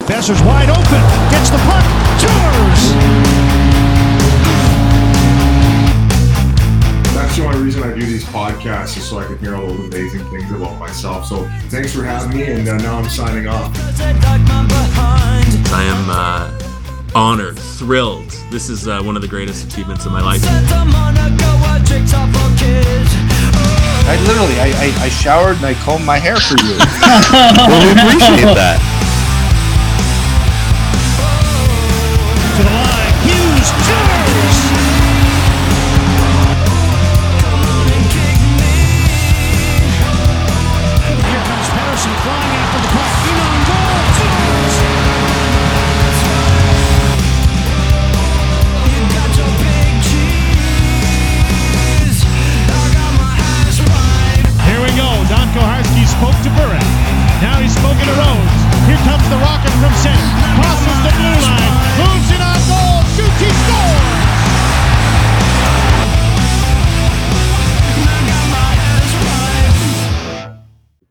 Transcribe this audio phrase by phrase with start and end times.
[0.00, 1.02] Boeser's wide open.
[1.30, 1.84] Gets the puck.
[2.20, 2.82] Tours.
[7.14, 9.86] That's the only reason I do these podcasts is so I can hear all those
[9.86, 11.26] amazing things about myself.
[11.26, 13.72] So thanks for having me, and uh, now I'm signing off.
[15.72, 16.50] I am uh,
[17.14, 18.30] honored, thrilled.
[18.50, 20.40] This is uh, one of the greatest achievements of my life.
[24.10, 26.74] I literally, I, I, I showered and I combed my hair for you.
[27.30, 28.80] well, we appreciate that.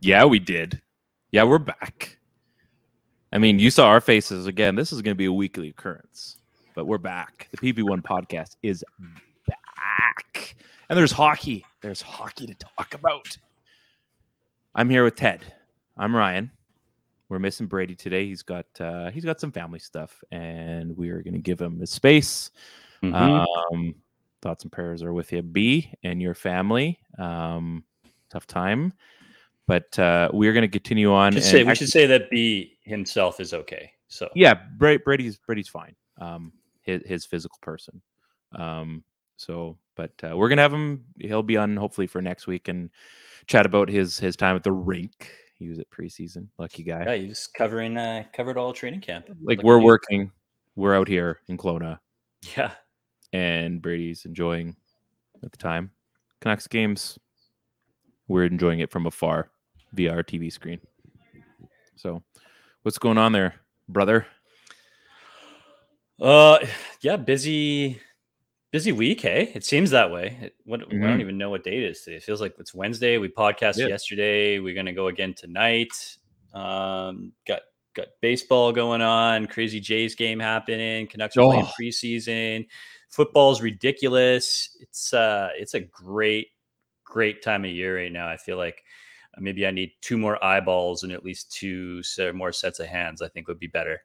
[0.09, 0.81] Yeah, we did.
[1.31, 2.17] Yeah, we're back.
[3.31, 4.73] I mean, you saw our faces again.
[4.73, 6.39] This is going to be a weekly occurrence,
[6.73, 7.47] but we're back.
[7.51, 8.83] The PP1 podcast is
[9.45, 10.55] back.
[10.89, 11.63] And there's hockey.
[11.81, 13.37] There's hockey to talk about.
[14.73, 15.41] I'm here with Ted.
[15.95, 16.49] I'm Ryan.
[17.29, 18.25] We're missing Brady today.
[18.25, 21.81] He's got uh, he's got some family stuff, and we are going to give him
[21.81, 22.49] his space.
[23.03, 23.13] Mhm.
[23.13, 23.93] Um,
[24.41, 26.97] thoughts and prayers are with you, B, and your family.
[27.19, 27.83] Um,
[28.31, 28.93] tough time,
[29.69, 31.31] but uh, we are going to continue on.
[31.31, 33.91] should and say, we actually- should say that B himself is okay.
[34.09, 35.95] So yeah, Bra- Brady's Brady's fine.
[36.19, 38.01] Um, his his physical person.
[38.53, 39.03] Um,
[39.37, 41.05] so, but uh, we're gonna have him.
[41.19, 42.89] He'll be on hopefully for next week and
[43.45, 45.31] chat about his his time at the rink.
[45.59, 46.47] He was at preseason.
[46.57, 47.03] Lucky guy.
[47.05, 49.29] yeah, he was covering uh, covered all training camp.
[49.43, 49.85] like we're you.
[49.85, 50.31] working.
[50.75, 51.99] We're out here in Kelowna,
[52.57, 52.71] Yeah,
[53.33, 54.75] and Brady's enjoying
[55.43, 55.91] at the time
[56.41, 57.19] Canucks games.
[58.27, 59.51] We're enjoying it from afar
[59.97, 60.79] our TV screen.
[61.95, 62.23] So,
[62.83, 63.55] what's going on there,
[63.87, 64.25] brother?
[66.21, 66.59] uh,
[67.01, 67.99] yeah, busy,
[68.71, 69.21] busy week.
[69.21, 70.37] Hey, it seems that way.
[70.41, 71.01] It, what I Mhm.
[71.01, 72.17] don't even know what date it is today.
[72.17, 73.17] It feels like it's Wednesday.
[73.17, 73.87] We podcasted Yeah.
[73.87, 74.59] yesterday.
[74.59, 76.17] We're gonna go again tonight.
[76.53, 77.61] Um, got
[77.95, 79.47] got baseball going on.
[79.47, 81.07] Crazy Jays game happening.
[81.07, 81.73] Canucks are playing Oh.
[81.79, 82.67] preseason.
[83.09, 84.77] Football's ridiculous.
[84.79, 86.49] It's uh, it's a great,
[87.03, 88.27] great time of year right now.
[88.27, 88.83] I feel like
[89.39, 92.01] maybe I need two more eyeballs and at least two
[92.33, 93.21] more sets of hands.
[93.21, 94.01] I think would be better.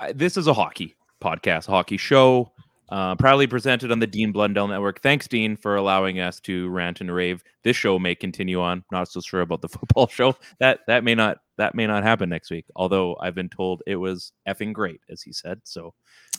[0.00, 2.52] I- this is a hockey podcast, hockey show,
[2.90, 5.00] uh, proudly presented on the Dean Blundell Network.
[5.00, 7.42] Thanks, Dean, for allowing us to rant and rave.
[7.64, 8.84] This show may continue on.
[8.92, 10.36] Not so sure about the football show.
[10.60, 12.66] That that may not that may not happen next week.
[12.76, 15.60] Although I've been told it was effing great, as he said.
[15.64, 15.94] So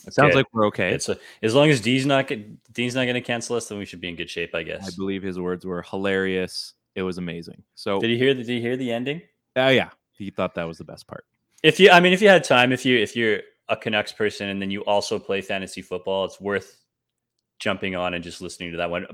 [0.06, 0.92] it sounds like we're okay.
[0.94, 2.30] It's a, as long as Dean's not
[2.72, 4.86] Dean's not going to cancel us, then we should be in good shape, I guess.
[4.86, 6.74] I believe his words were hilarious.
[6.94, 7.62] It was amazing.
[7.74, 9.22] So Did you hear the Did you hear the ending?
[9.56, 11.24] uh, yeah, he thought that was the best part.
[11.62, 14.48] If you, I mean, if you had time, if you if you're a Canucks person
[14.48, 16.82] and then you also play fantasy football, it's worth
[17.58, 19.06] jumping on and just listening to that one.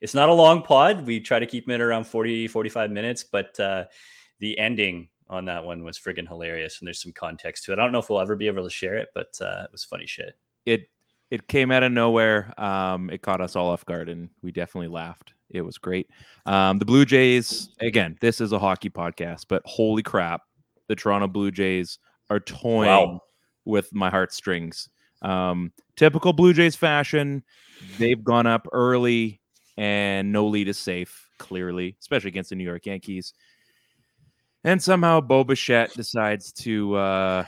[0.00, 1.06] It's not a long pod.
[1.06, 3.84] We try to keep it around 40, 45 minutes, but uh,
[4.38, 6.80] the ending on that one was friggin' hilarious.
[6.80, 7.78] And there's some context to it.
[7.78, 9.84] I don't know if we'll ever be able to share it, but uh, it was
[9.84, 10.34] funny shit.
[10.64, 10.88] it
[11.30, 12.52] it came out of nowhere.
[12.60, 15.34] Um, it caught us all off guard, and we definitely laughed.
[15.50, 16.08] It was great.
[16.46, 20.42] Um, the Blue Jays, again, this is a hockey podcast, but holy crap,
[20.88, 21.98] the Toronto Blue Jays
[22.30, 23.20] are toying Wow.
[23.64, 24.88] with my heartstrings.
[25.22, 27.42] Um, typical Blue Jays fashion,
[27.98, 29.40] they've gone up early,
[29.76, 31.26] and no lead is safe.
[31.38, 33.32] Clearly, especially against the New York Yankees.
[34.62, 37.44] And somehow Bo Bichette decides to uh,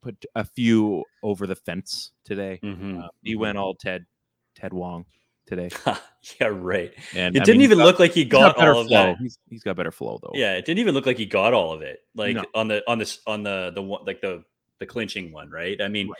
[0.00, 2.60] put a few over the fence today.
[2.62, 3.02] Mhm.
[3.04, 4.06] Uh, he went all Ted
[4.54, 5.04] Ted Wong
[5.46, 5.68] today,
[6.40, 6.92] yeah, right.
[7.14, 9.06] and It I didn't mean, even he's look like he got got all of flow.
[9.06, 9.18] that.
[9.18, 10.32] He's, he's got better flow though.
[10.34, 12.00] Yeah, it didn't even look like he got all of it.
[12.14, 12.44] Like No.
[12.54, 14.44] on the on this on the the one like the
[14.78, 15.80] the clinching one, right?
[15.80, 16.16] I mean, Right.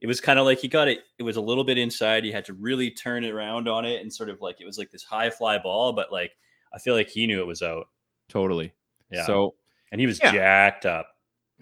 [0.00, 1.00] it was kind of like he got it.
[1.18, 2.24] It was a little bit inside.
[2.24, 4.78] He had to really turn it around on it, and sort of like it was
[4.78, 5.92] like this high fly ball.
[5.92, 6.32] But like
[6.74, 7.86] I feel like he knew it was out.
[8.28, 8.72] totally.
[9.10, 9.26] Yeah.
[9.26, 9.54] So
[9.92, 10.32] and he was Yeah.
[10.32, 11.08] jacked up.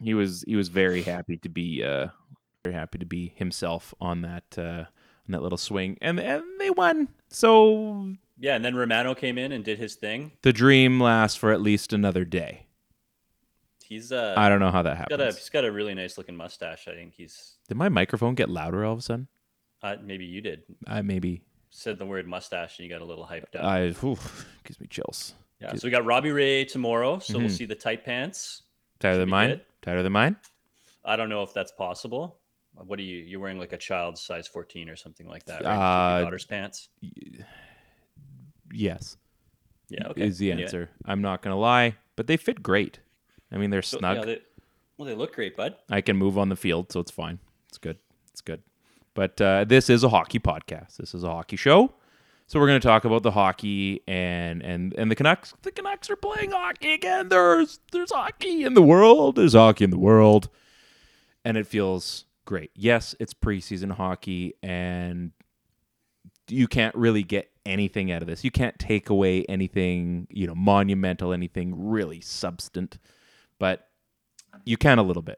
[0.00, 2.06] he was he was very happy to be uh
[2.64, 4.85] very happy to be himself on that uh
[5.29, 9.53] on that little swing and and they won so Yeah, and then Romano came in
[9.53, 10.33] and did his thing.
[10.43, 12.65] the dream lasts for at least another day
[13.85, 15.95] He's uh i don't know how that he's got a happens he's got a really
[15.95, 16.87] nice looking mustache.
[16.89, 19.29] I think he's did my microphone get louder all of a sudden
[19.83, 23.25] uh, maybe you did i maybe said the word mustache and you got a little
[23.27, 23.65] hyped up.
[23.65, 27.51] i oof, gives me chills yeah, so we got Robbie Ray tomorrow, so we'll Mhm.
[27.51, 28.63] see the tight pants.
[29.01, 29.61] tighter than be mine good.
[29.83, 30.37] tighter than mine
[31.05, 32.39] I don't know if that's possible.
[32.87, 33.17] What are you?
[33.19, 36.19] You're wearing like a child's size 14 or something like that, right?
[36.19, 36.89] Uh, daughter's pants.
[38.73, 39.17] yes
[39.89, 40.27] Yeah, okay.
[40.27, 40.57] is the Yeah.
[40.57, 43.01] answer i'm not gonna lie but they fit great
[43.51, 44.41] i mean they're So, snug yeah, they,
[44.99, 45.77] well, they look great, bud.
[45.89, 47.39] I can move on the field, so it's fine.
[47.69, 47.99] It's good.
[48.33, 48.63] It's good.
[49.15, 50.97] But uh, this is a hockey podcast.
[50.97, 51.93] This is a hockey show.
[52.49, 55.55] So we're going to talk about the hockey and and and the Canucks.
[55.63, 57.29] The Canucks are playing hockey again.
[57.29, 59.37] There's there's hockey in the world.
[59.37, 60.49] There's hockey in the world,
[61.45, 62.71] and it feels great.
[62.75, 65.33] Yes, it's preseason hockey, and
[66.49, 68.43] you can't really get anything out of this.
[68.43, 72.99] You can't take away anything, you know, monumental, anything really substant,
[73.59, 73.89] but
[74.65, 75.37] you can a little bit.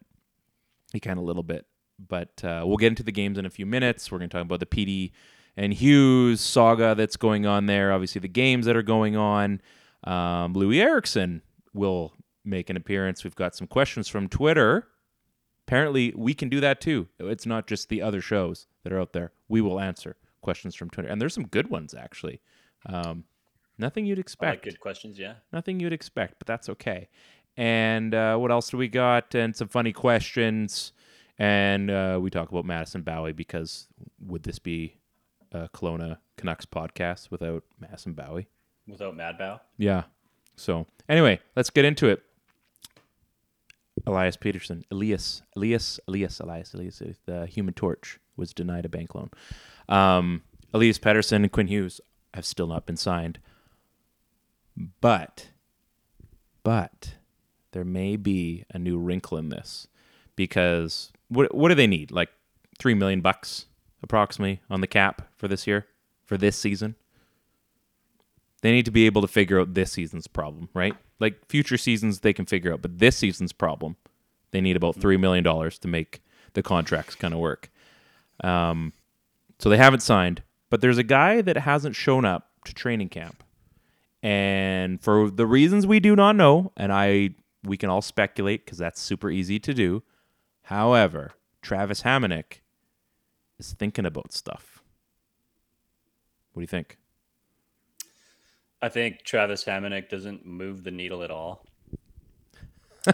[0.94, 1.66] You can a little bit.
[1.98, 4.12] But uh, we'll get into the games in a few minutes.
[4.12, 5.10] We're going to talk about the PD
[5.56, 7.92] and Hughes saga that's going on there.
[7.92, 9.60] Obviously, the games that are going on.
[10.04, 11.42] Um, Loui Eriksson
[11.74, 12.14] will
[12.44, 13.24] make an appearance.
[13.24, 14.86] We've got some questions from Twitter.
[15.70, 17.06] Apparently, we can do that too.
[17.20, 19.30] It's not just the other shows that are out there.
[19.48, 22.40] We will answer questions from Twitter, and there's some good ones actually.
[22.86, 23.22] Um,
[23.78, 25.16] nothing you'd expect like good questions.
[25.16, 25.34] Yeah.
[25.52, 27.08] nothing you'd expect, but that's okay.
[27.56, 29.32] And uh, what else do we got?
[29.36, 30.90] And some funny questions.
[31.38, 33.86] And uh, we talk about Madison Bowey because
[34.26, 34.96] would this be
[35.52, 38.48] a Kelowna Canucks podcast without Madison Bowey?
[38.88, 39.60] Without Mad Bow.
[39.78, 40.02] Yeah.
[40.56, 42.24] So anyway, let's get into it.
[44.06, 49.30] Elias Pettersson, Elias, Elias, Elias, Elias, Elias, the Human Torch was denied a bank loan.
[49.88, 50.42] Um,
[50.72, 52.00] Elias Pettersson and Quinn Hughes
[52.34, 53.38] have still not been signed,
[55.00, 55.48] but,
[56.62, 57.14] but
[57.72, 59.88] there may be a new wrinkle in this
[60.36, 62.10] because what what do they need?
[62.10, 62.30] Like
[62.78, 63.66] three million bucks
[64.02, 65.86] approximately on the cap for this year,
[66.24, 66.96] for this season.
[68.62, 70.94] They need to be able to figure out this season's problem, right?
[71.20, 73.96] Like future seasons they can figure out, but this season's problem,
[74.50, 76.22] they need about three million dollars to make
[76.54, 77.70] the contracts kind of work.
[78.42, 78.92] Um,
[79.58, 83.44] so they haven't signed, but there's a guy that hasn't shown up to training camp,
[84.22, 87.30] and for the reasons we do not know, and I
[87.62, 90.02] we can all speculate because that's super easy to do.
[90.62, 91.32] However,
[91.62, 92.60] Travis Hamonic
[93.58, 94.82] is thinking about stuff.
[96.52, 96.96] What do you think?
[98.82, 101.66] I think Travis Hamonic doesn't move the needle at all.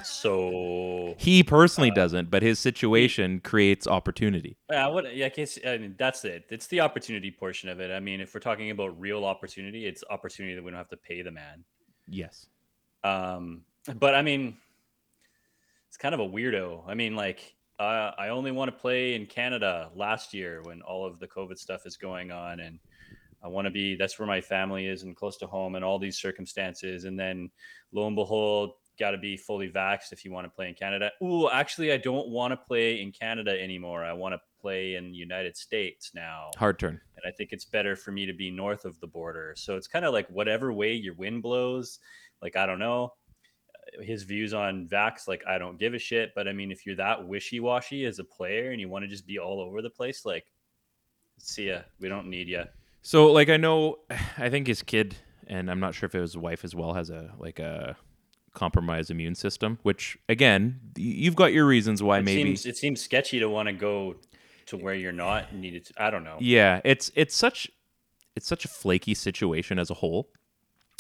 [0.02, 4.56] so He personally doesn't, but his situation creates opportunity.
[4.70, 5.14] Yeah, what?
[5.14, 6.44] Yeah, I guess I mean that's it.
[6.50, 7.90] It's the opportunity portion of it.
[7.90, 10.96] I mean, if we're talking about real opportunity, it's opportunity that we don't have to
[10.96, 11.64] pay the man.
[12.08, 12.46] Yes.
[13.02, 13.62] Um,
[13.98, 14.56] but I mean,
[15.88, 16.82] it's kind of a weirdo.
[16.86, 21.06] I mean, like, uh, I only want to play in Canada last year when all
[21.06, 22.78] of the COVID stuff is going on, and
[23.42, 25.98] I want to be that's where my family is and close to home and all
[25.98, 27.04] these circumstances.
[27.04, 27.50] And then
[27.92, 31.10] lo and behold, got to be fully vaxxed if you want to play in Canada.
[31.22, 34.02] Ooh, actually, I don't want to play in Canada anymore.
[34.04, 36.98] I want to play in the United States now Hard turn.
[37.16, 39.52] and I think it's better for me to be north of the border.
[39.56, 41.98] So it's kind of like whatever way your wind blows.
[42.42, 43.12] Like I don't know
[43.98, 45.28] Uh, his views on Vax.
[45.28, 46.32] Like I don't give a shit.
[46.34, 49.08] But I mean, if you're that wishy washy as a player and you want to
[49.08, 50.46] just be all over the place, like
[51.38, 51.80] see ya.
[52.00, 52.64] We don't need you.
[53.06, 53.98] So, like, I know,
[54.36, 55.14] I think his kid,
[55.46, 57.96] and I'm not sure if it was his wife as well, has a like a
[58.52, 59.78] compromised immune system.
[59.84, 62.42] Which, again, you've got your reasons why It maybe.
[62.42, 64.16] seems it seems sketchy to want to go
[64.66, 65.84] to where you're not needed.
[65.86, 66.38] To, I don't know.
[66.40, 67.70] Yeah, it's it's such
[68.34, 70.28] it's such a flaky situation as a whole.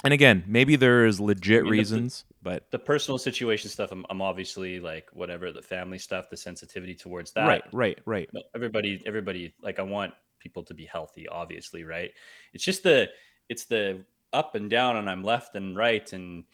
[0.04, 4.22] And again, maybe there's legit mean, the- reasons, but The personal situation stuff, I'm, I'm
[4.22, 7.48] obviously like whatever the family stuff, the sensitivity towards that.
[7.48, 8.28] right, right, right.
[8.32, 10.14] no, everybody everybody like i want
[10.46, 12.10] people to be healthy obviously right
[12.54, 13.08] it's just the
[13.48, 16.44] it's the up and down and i'm left and right and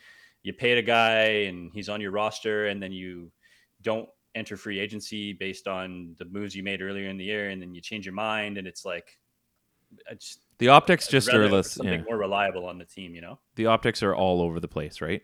[0.44, 3.30] you paid a guy and he's on your roster and then you
[3.82, 7.60] don't enter free agency based on the moves you made earlier in the year and
[7.60, 9.08] then you change your mind and it's like
[10.10, 11.72] I just The optics I'd just are less.
[11.72, 12.04] something Yeah.
[12.08, 15.22] more reliable on the team you know The optics are all over the place, right?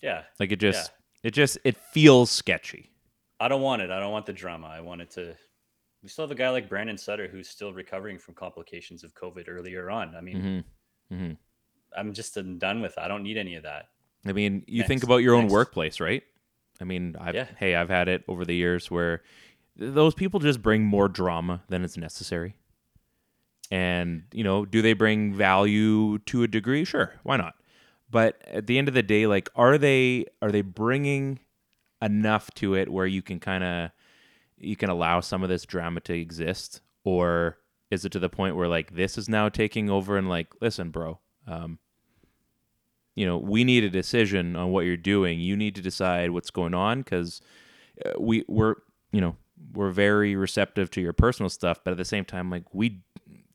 [0.00, 0.90] yeah Like it just
[1.22, 2.90] it just it feels sketchy.
[3.40, 5.34] i don't want it i don't want the drama i want it to
[6.04, 9.46] we still have a guy like brandon sutter who's still recovering from complications of covid
[9.48, 10.64] earlier on i mean
[11.08, 11.32] hmm hmm
[11.96, 12.92] I'm just done with.
[12.92, 12.98] it.
[12.98, 13.88] I don't need any of that.
[14.26, 15.52] I mean, you think about your own Next.
[15.52, 16.22] workplace, right?
[16.80, 17.46] I mean, I've, Yeah.
[17.56, 19.22] hey, I've had it over the years where
[19.76, 22.56] those people just bring more drama than is necessary.
[23.70, 26.84] And, you know, do they bring value to a degree?
[26.84, 27.54] Sure, why not?
[28.10, 31.40] But at the end of the day, like are they are they bringing
[32.02, 33.90] enough to it where you can kind of
[34.66, 37.58] you can allow some of this drama to exist or
[37.90, 40.90] is it to the point where like this is now taking over and like listen,
[40.90, 41.78] bro, um
[43.16, 45.38] you know, we need a decision on what you're doing.
[45.38, 47.40] You need to decide what's going on because
[48.18, 48.74] we we're
[49.12, 49.36] you know
[49.72, 53.02] we're very receptive to your personal stuff, but at the same time, like we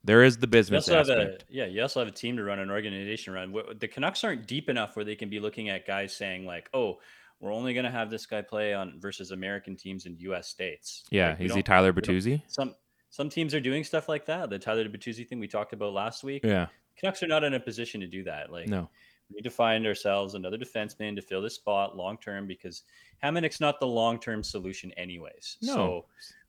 [0.03, 1.45] there is the business also have a aspect.
[1.49, 1.65] yeah.
[1.65, 3.55] You also have a team to run, an organization to run.
[3.77, 6.99] The Canucks aren't deep enough where they can be looking at guys saying like, "Oh,
[7.39, 10.47] we're only going to have this guy play on versus American teams in U.S.
[10.47, 12.41] states." Yeah, Like, is he Tyler Bertuzzi?
[12.47, 12.75] Some
[13.09, 14.49] some teams are doing stuff like that.
[14.49, 16.43] The Tyler Bertuzzi thing we talked about last week.
[16.43, 16.67] Yeah,
[16.97, 18.51] Canucks are not in a position to do that.
[18.51, 18.89] Like, no,
[19.29, 22.83] we need to find ourselves another defenseman to fill this spot long term because
[23.23, 25.57] Hamonic's not the long term solution, anyways.
[25.61, 25.73] No.
[25.75, 26.05] So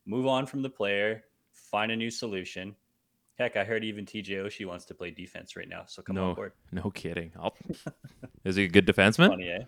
[0.06, 2.74] move on from the player, find a new solution.
[3.38, 5.84] Heck, I heard even TJ Oshie wants to play defense right now.
[5.86, 6.52] So come no, on board.
[6.72, 7.32] no kidding.
[7.40, 7.54] I'll,
[8.44, 9.28] is he a good defenseman?
[9.28, 9.62] Funny, eh?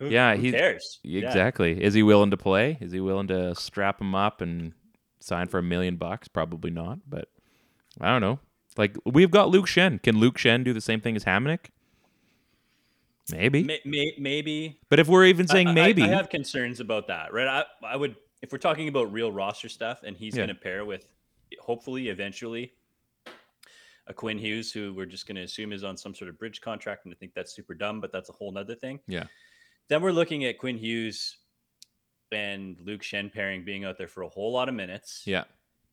[0.00, 0.98] Who, Yeah, who he's- cares?
[1.04, 1.26] Yeah.
[1.26, 1.80] Exactly.
[1.82, 2.78] Is he willing to play?
[2.80, 4.72] Is he willing to strap him up and
[5.20, 6.26] sign for a million bucks?
[6.26, 7.28] Probably not, but
[8.00, 8.40] I don't know.
[8.76, 10.02] Like we've got Luke Schenn.
[10.02, 11.66] Can Luke Schenn do the same thing as Hamonic?
[13.30, 13.62] Maybe.
[13.62, 14.80] May, may, maybe.
[14.88, 17.46] But if we're even saying I- I- maybe, I, have concerns about that, right?
[17.46, 20.46] I, I would, if we're talking about real roster stuff, and he's Yeah.
[20.46, 21.06] going to pair with,
[21.60, 22.72] hopefully, eventually,
[24.06, 26.60] a Quinn Hughes, who we're just going to assume is on some sort of bridge
[26.60, 28.98] contract, and I think that's super dumb, but that's a whole nother thing.
[29.06, 29.24] yeah,
[29.90, 31.36] Then we're looking at Quinn Hughes
[32.32, 35.44] and Luke Schenn pairing being out there for a whole lot of minutes, yeah,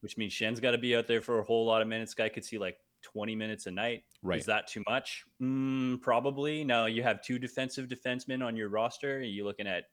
[0.01, 2.13] which means Schenn's got to be out there for a whole lot of minutes.
[2.13, 4.03] Guy could see like 20 minutes a night.
[4.21, 4.39] Right.
[4.39, 5.25] Is that too much?
[5.41, 6.63] Mm, probably.
[6.63, 9.19] Now you have two defensive defensemen on your roster.
[9.19, 9.85] You're looking at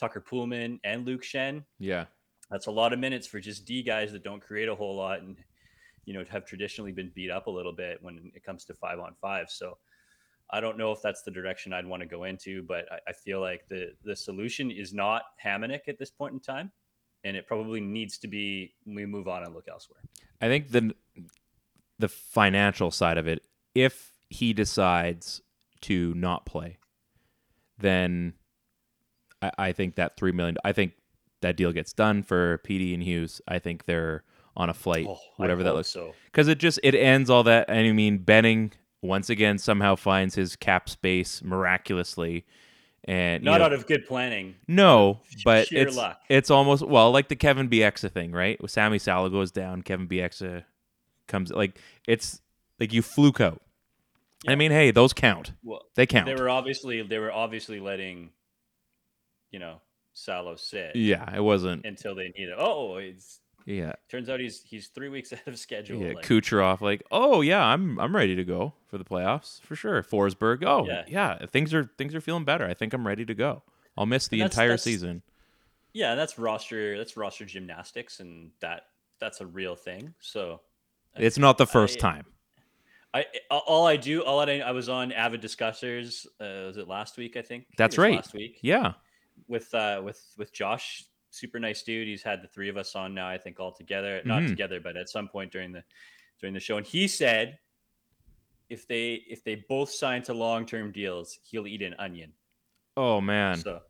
[0.00, 1.64] Tucker Poolman and Luke Schenn.
[1.78, 2.06] yeah.
[2.50, 5.20] That's a lot of minutes for just D guys that don't create a whole lot
[5.20, 5.36] and
[6.04, 9.00] you know have traditionally been beat up a little bit when it comes to five
[9.00, 9.50] on five.
[9.50, 9.78] So
[10.50, 13.12] I don't know if that's the direction I'd want to go into, but I, I
[13.12, 16.70] feel like the the solution is not Hamonic at this point in time,
[17.24, 20.00] and it probably needs to be we move on and look elsewhere.
[20.40, 20.94] I think the
[21.98, 23.42] the financial side of it,
[23.74, 25.40] if he decides
[25.82, 26.78] to not play,
[27.78, 28.34] then
[29.42, 30.56] I, I think that three million.
[30.64, 30.92] I think
[31.42, 33.40] that deal gets done for PD and Hughes.
[33.48, 34.24] I think they're
[34.56, 35.90] on a flight, Oh, whatever that looks.
[35.90, 37.66] So because it just it ends all that.
[37.68, 38.72] And I mean, Benning
[39.02, 42.44] once again somehow finds his cap space miraculously,
[43.04, 44.54] and you not know- out of good planning.
[44.66, 46.20] no, but sheer it's luck.
[46.28, 48.60] it's almost well like the Kevin Bieksa thing, right?
[48.60, 50.64] With Sammy Salo goes down, Kevin Bieksa
[51.28, 52.40] comes like it's
[52.80, 53.62] like you fluke out.
[54.46, 55.52] I mean, hey, those count.
[55.64, 56.26] Well, They count.
[56.26, 58.30] they were obviously they were obviously letting,
[59.50, 59.80] you know,
[60.12, 61.84] Salo sit yeah, it wasn't.
[61.84, 62.54] until they needed.
[62.56, 66.00] Oh, it's Yeah, turns out he's he's three weeks ahead of schedule.
[66.00, 66.12] yeah.
[66.14, 70.02] like- Kucherov, like, oh yeah, I'm I'm ready to go for the playoffs for sure.
[70.02, 71.04] Forsberg, oh Yeah.
[71.08, 72.64] yeah, things are things are feeling better.
[72.66, 73.62] I think I'm ready to go.
[73.98, 75.22] I'll miss the that's- entire that's- season.
[75.92, 76.96] Yeah, that's roster.
[76.98, 78.82] That's roster gymnastics, and that
[79.18, 80.14] that's a real thing.
[80.20, 80.60] So,
[81.16, 82.24] It's not the first I- time.
[83.14, 86.26] I all I do, all I, I was on Avid Discussers.
[86.38, 87.36] Uh, was it last week?
[87.38, 88.16] I think I think That's right.
[88.16, 88.92] Last week, Yeah,
[89.48, 91.04] with uh, with with Josh,
[91.36, 92.08] super nice dude.
[92.08, 93.28] He's had the three of us on now.
[93.28, 94.48] I think all together, not Mhm.
[94.48, 95.84] together, but at some point during the
[96.40, 97.58] during the show, and he said
[98.68, 102.32] if they if they both sign to long term deals, he'll eat an onion.
[102.96, 103.58] Oh man.
[103.58, 103.82] So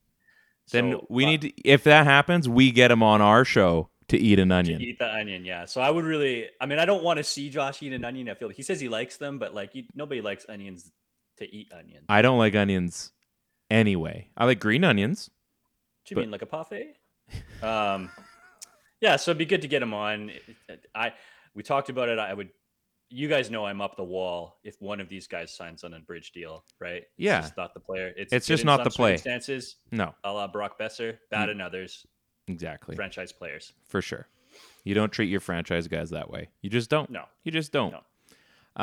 [0.72, 3.88] then so, we uh, need to, if that happens, we get him on our show
[4.08, 4.80] to eat an onion.
[4.80, 5.44] eat the onion.
[5.44, 5.64] Yeah.
[5.64, 6.48] So I would really.
[6.60, 8.28] I mean, I don't want to see Josh eat an onion.
[8.28, 10.90] I feel he says he likes them, but like you, nobody likes onions
[11.38, 12.04] to eat onions.
[12.08, 13.12] I don't like onions
[13.70, 14.28] anyway.
[14.36, 15.30] I like green onions.
[16.04, 16.96] Do you mean like a parfait?
[17.62, 18.10] Um,
[19.00, 19.16] yeah.
[19.16, 20.30] So it'd be good to get him on.
[20.94, 21.12] I
[21.54, 22.18] we talked about it.
[22.18, 22.50] I would.
[23.08, 26.00] You guys know I'm up the wall if one of these guys signs on a
[26.00, 27.02] bridge deal, right?
[27.02, 27.40] It's Yeah.
[27.40, 28.12] just not the player.
[28.16, 29.12] It's, It's just not the play.
[29.16, 32.04] Circumstances, No, a la Brock Boeser, bad in others.
[32.48, 32.96] exactly.
[32.96, 33.74] Franchise players.
[33.86, 34.26] For sure.
[34.82, 36.48] You don't treat your franchise guys that way.
[36.62, 37.08] You just don't.
[37.08, 37.26] No.
[37.44, 37.92] You just don't.
[37.92, 38.02] No.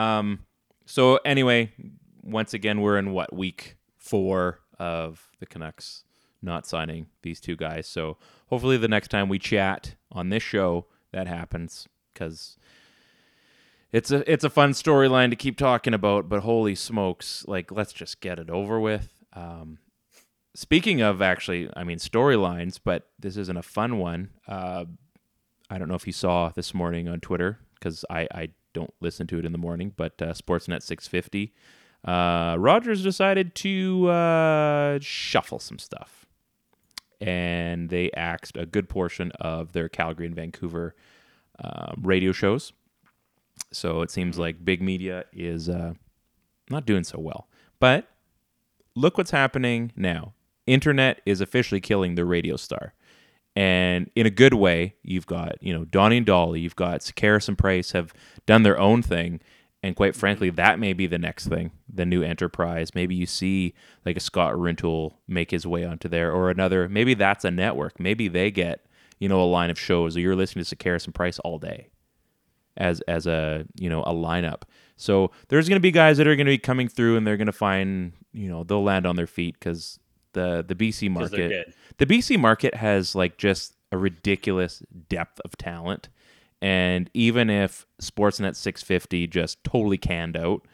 [0.02, 0.46] Um
[0.86, 1.74] so anyway,
[2.22, 6.06] once again we're in what week 4 of the Canucks
[6.44, 7.88] not signing these two guys.
[7.88, 12.58] So hopefully the next time we chat on this show that happens cuz
[13.92, 17.94] it's a it's a fun storyline to keep talking about, but holy smokes, like let's
[17.94, 19.24] just get it over with.
[19.34, 19.80] Um
[20.56, 24.30] Speaking of actually, I mean storylines, but this isn't a fun one.
[24.48, 24.86] Uh,
[25.70, 29.26] I don't know if you saw this morning on Twitter because I, I don't listen
[29.28, 31.54] to it in the morning, but uh, Sportsnet 650.
[32.06, 36.23] Uh, Rogers decided to uh, shuffle some stuff.
[37.26, 40.94] And they axed a good portion of their Calgary and Vancouver
[41.64, 42.74] um, radio shows.
[43.72, 45.94] So it seems like big media is uh,
[46.70, 47.48] not doing so well.
[47.80, 48.08] But
[48.96, 50.34] look what's happening now.
[50.68, 52.94] Internet is officially killing the radio star.
[53.56, 57.48] And in a good way, you've got, you know, Donnie and Dhali, you've got Sekeres
[57.48, 58.14] and Price have
[58.46, 59.40] done their own thing.
[59.84, 62.96] And quite frankly, that may be the next thing, the new enterprise.
[62.96, 63.74] Maybe you see
[64.06, 66.88] like a Scott Rintoul make his way onto there or another.
[66.88, 68.00] Maybe that's a network.
[68.00, 68.86] Maybe they get,
[69.20, 71.90] you know, a line of shows or you're listening to Sekeres and Price all day
[72.78, 74.64] as as a you know a lineup.
[74.96, 77.38] So there's going to be guys that are going to be coming through, and they're
[77.38, 80.00] going to find you know they'll land on their feet because
[80.34, 86.10] the the BC market the BC market has like just a ridiculous depth of talent,
[86.64, 90.66] and even if Sportsnet 650 just totally canned out,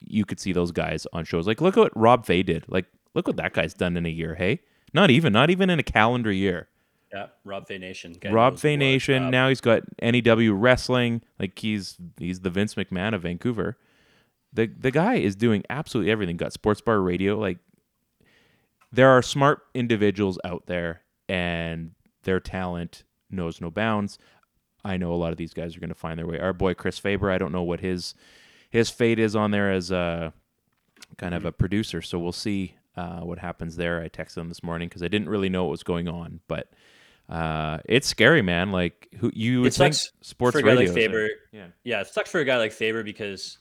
[0.00, 1.46] you could see those guys on shows.
[1.46, 2.64] Like look at what Rob Fay did.
[2.68, 4.36] Like look what that guy's done in a year.
[4.36, 4.60] Hey,
[4.94, 6.68] not even not even in a calendar year.
[7.12, 8.16] Yeah, Rob Fay Nation.
[8.30, 9.24] Rob Fay Nation.
[9.24, 11.22] uh, Now he's got NEW wrestling.
[11.40, 13.76] Like he's he's the Vince McMahon of Vancouver.
[14.52, 16.36] The the guy is doing absolutely everything.
[16.36, 17.38] Got sports bar radio.
[17.38, 17.58] Like
[18.92, 24.18] there are smart individuals out there, and their talent knows no bounds.
[24.86, 26.38] I know a lot of these guys are going to find their way.
[26.38, 27.30] Our boy Chris Faber.
[27.30, 28.14] I don't know what his
[28.70, 30.32] his fate is on there as a
[31.16, 32.02] kind of a producer.
[32.02, 34.00] So we'll see uh, what happens there.
[34.00, 36.70] I texted him this morning because I didn't really know what was going on, but
[37.28, 38.70] uh, it's scary, man.
[38.70, 40.84] Like who you would It think sports for a guy radio.
[40.86, 40.94] like.
[40.94, 41.28] Faber.
[41.52, 43.58] Yeah, Yeah, it sucks for a guy like Faber because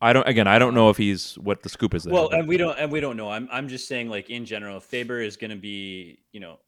[0.00, 0.28] I don't.
[0.28, 2.04] Again, I don't know if he's what the scoop is.
[2.04, 3.30] There, well, and we don't and we don't know.
[3.30, 6.58] I'm I'm just saying like in general, Faber is going to be you know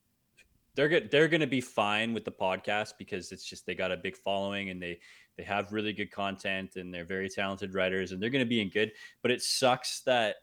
[0.75, 1.11] they're good.
[1.11, 4.17] They're going to be fine with the podcast because it's just they got a big
[4.17, 5.01] following and they
[5.37, 8.61] they have really good content and they're very talented writers and they're going to be
[8.61, 8.93] in good.
[9.23, 10.37] But it sucks that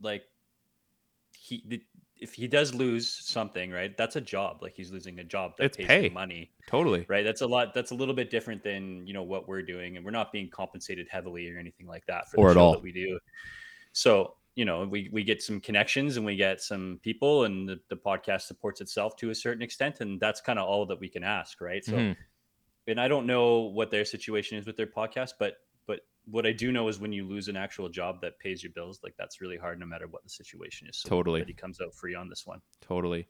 [0.00, 0.22] like
[1.38, 1.82] he the,
[2.18, 3.94] if he does lose something, right?
[3.96, 4.62] That's a job.
[4.62, 6.08] Like he's losing a job that It's pays pay.
[6.08, 7.04] money totally.
[7.08, 9.96] right that's a lot that's a little bit different than you know what we're doing
[9.96, 12.72] and we're not being compensated heavily or anything like that for Or the at all.
[12.72, 13.18] that we do
[13.92, 17.78] so you know we we get some connections and we get some people and the,
[17.90, 21.08] the podcast supports itself to a certain extent and that's kind of all that we
[21.08, 22.16] can ask right so Mhm.
[22.88, 26.52] and i don't know what their situation is with their podcast but but what i
[26.52, 29.40] do know is when you lose an actual job that pays your bills like that's
[29.42, 31.44] really hard no matter what the situation is so Totally.
[31.46, 33.28] he comes out free on this one Totally.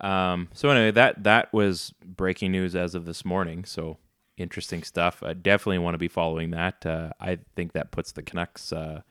[0.00, 3.64] Um, so anyway, that that was breaking news as of this morning.
[3.64, 3.98] So
[4.36, 5.22] interesting stuff.
[5.22, 6.84] I definitely want to be following that.
[6.84, 9.02] Uh, I think that puts the Canucks uh,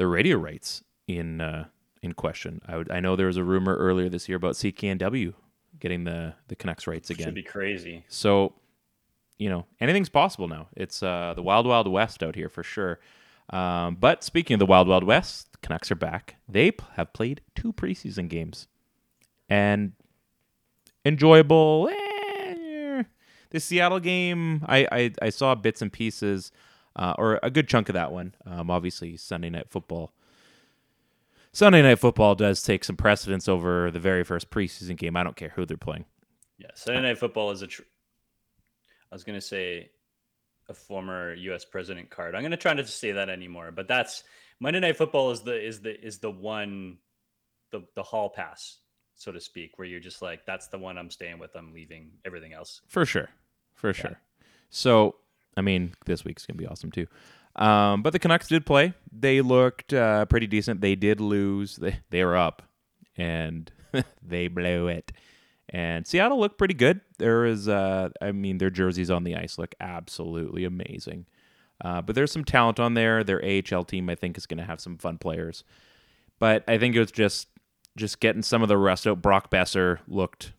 [0.00, 1.66] the radio rights in uh,
[2.02, 2.62] in question.
[2.66, 5.34] I would, I know there was a rumor earlier this year about CKNW
[5.78, 7.26] getting the the Canucks rights again.
[7.26, 8.54] should be crazy So,
[9.38, 10.68] you know, anything's possible now.
[10.74, 12.98] It's uh, the wild, wild west out here for sure.
[13.50, 16.36] Um, but speaking of the wild, wild west, the Canucks are back.
[16.48, 18.68] They p- have played two preseason games,
[19.48, 19.92] and
[21.04, 21.90] enjoyable.
[21.92, 23.02] eh,
[23.50, 26.52] the Seattle game, I, I I saw bits and pieces,
[26.96, 28.34] uh, or a good chunk of that one.
[28.46, 30.12] Um, obviously, Sunday night football.
[31.52, 35.16] Sunday night football does take some precedence over the very first preseason game.
[35.16, 36.04] I don't care who they're playing.
[36.58, 37.66] Yeah, Sunday Night Football is a.
[37.66, 37.82] Tr-
[39.10, 39.90] I was gonna say
[40.68, 41.64] a former U.S.
[41.64, 42.34] president card.
[42.34, 44.22] I'm gonna try not to say that anymore, but that's
[44.60, 46.98] Monday Night Football is the is the is the one,
[47.72, 48.76] the the hall pass,
[49.14, 51.56] so to speak, where you're just like, that's the one I'm staying with.
[51.56, 52.82] I'm leaving everything else.
[52.86, 53.30] For sure.
[53.74, 54.20] For sure.
[54.68, 55.16] So,
[55.56, 57.06] I mean, this week's to be awesome too.
[57.56, 58.94] Um, but the Canucks did play.
[59.12, 60.80] They looked uh, pretty decent.
[60.80, 61.76] They did lose.
[61.76, 62.62] They, they were up
[63.16, 63.70] and
[64.22, 65.12] they blew it.
[65.68, 67.00] And Seattle looked pretty good.
[67.18, 71.26] There is, uh, I mean, their jerseys on the ice look absolutely amazing.
[71.82, 73.22] Uh, but there's some talent on there.
[73.22, 75.64] Their AHL team, I think, is going to have some fun players.
[76.38, 77.48] But I think it was just
[77.96, 79.20] just getting some of the rest out.
[79.20, 80.52] Brock Boeser looked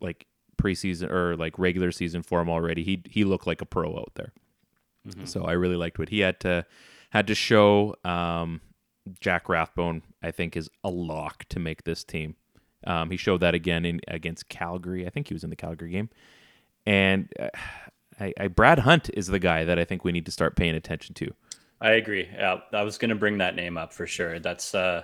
[0.00, 0.26] like
[0.62, 2.84] preseason or like regular season form already.
[2.84, 4.32] He he looked like a pro out there.
[5.24, 6.64] So I really liked what he had to
[7.10, 7.96] had to show.
[8.04, 8.60] Um,
[9.20, 12.36] Jack Rathbone, I think, is a lock to make this team.
[12.86, 15.06] Um, he showed that again in against Calgary.
[15.06, 16.08] I think he was in the Calgary game.
[16.86, 17.48] And uh,
[18.20, 20.74] I, I Brad Hunt is the guy that I think we need to start paying
[20.74, 21.32] attention to.
[21.80, 22.28] I agree.
[22.32, 24.38] Yeah, I was gonna bring that name up for sure.
[24.38, 25.02] That's uh,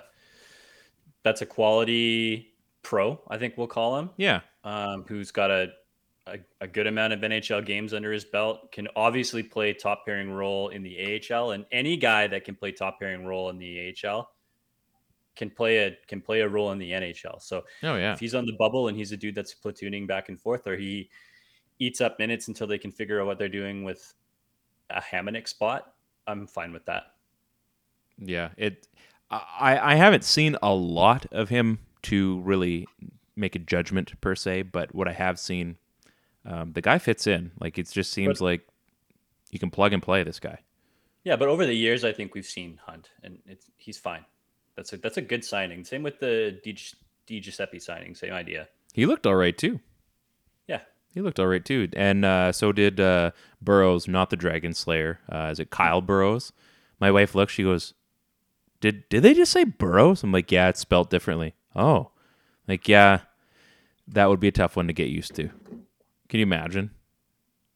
[1.25, 3.21] that's a quality pro.
[3.29, 4.11] I think we'll call him.
[4.17, 5.69] Yeah, um, who's got a,
[6.27, 10.31] a a good amount of NHL games under his belt, can obviously play top pairing
[10.31, 13.95] role in the AHL, and any guy that can play top pairing role in the
[14.05, 14.31] AHL
[15.39, 17.41] can play a can play a role in the NHL.
[17.41, 20.29] So oh yeah, if he's on the bubble and he's a dude that's platooning back
[20.29, 21.09] and forth, or he
[21.79, 24.13] eats up minutes until they can figure out what they're doing with
[24.91, 25.95] a Hamonic spot,
[26.27, 27.15] I'm fine with that.
[28.19, 28.89] Yeah, it.
[29.31, 32.87] I I haven't seen a lot of him to really
[33.39, 35.77] make a judgment per se, but what I have seen,
[36.45, 37.53] um, the guy fits in.
[37.61, 38.69] Like it just seems But- like
[39.51, 40.59] you can plug and play this guy.
[41.25, 44.25] Yeah, but over the years, I think we've seen Hunt, and it's he's fine.
[44.77, 45.85] That's a that's a good signing.
[45.85, 46.77] Same with the Di,
[47.27, 48.15] Di Giuseppe signing.
[48.15, 48.69] Same idea.
[48.95, 49.81] He looked all right too.
[50.67, 54.73] Yeah, He looked all right too, and uh, so did uh, Burroughs, not the Dragon
[54.75, 55.19] Slayer.
[55.31, 56.53] Uh, is it Kyle Burroughs?
[57.01, 57.53] My wife looks.
[57.53, 57.95] She goes,
[58.81, 62.11] "Did did they just say Burrows?" I'm like, "Yeah, it's spelled differently." Oh,
[62.69, 63.21] like yeah,
[64.09, 65.49] that would be a tough one to get used to.
[66.29, 66.91] Can you imagine?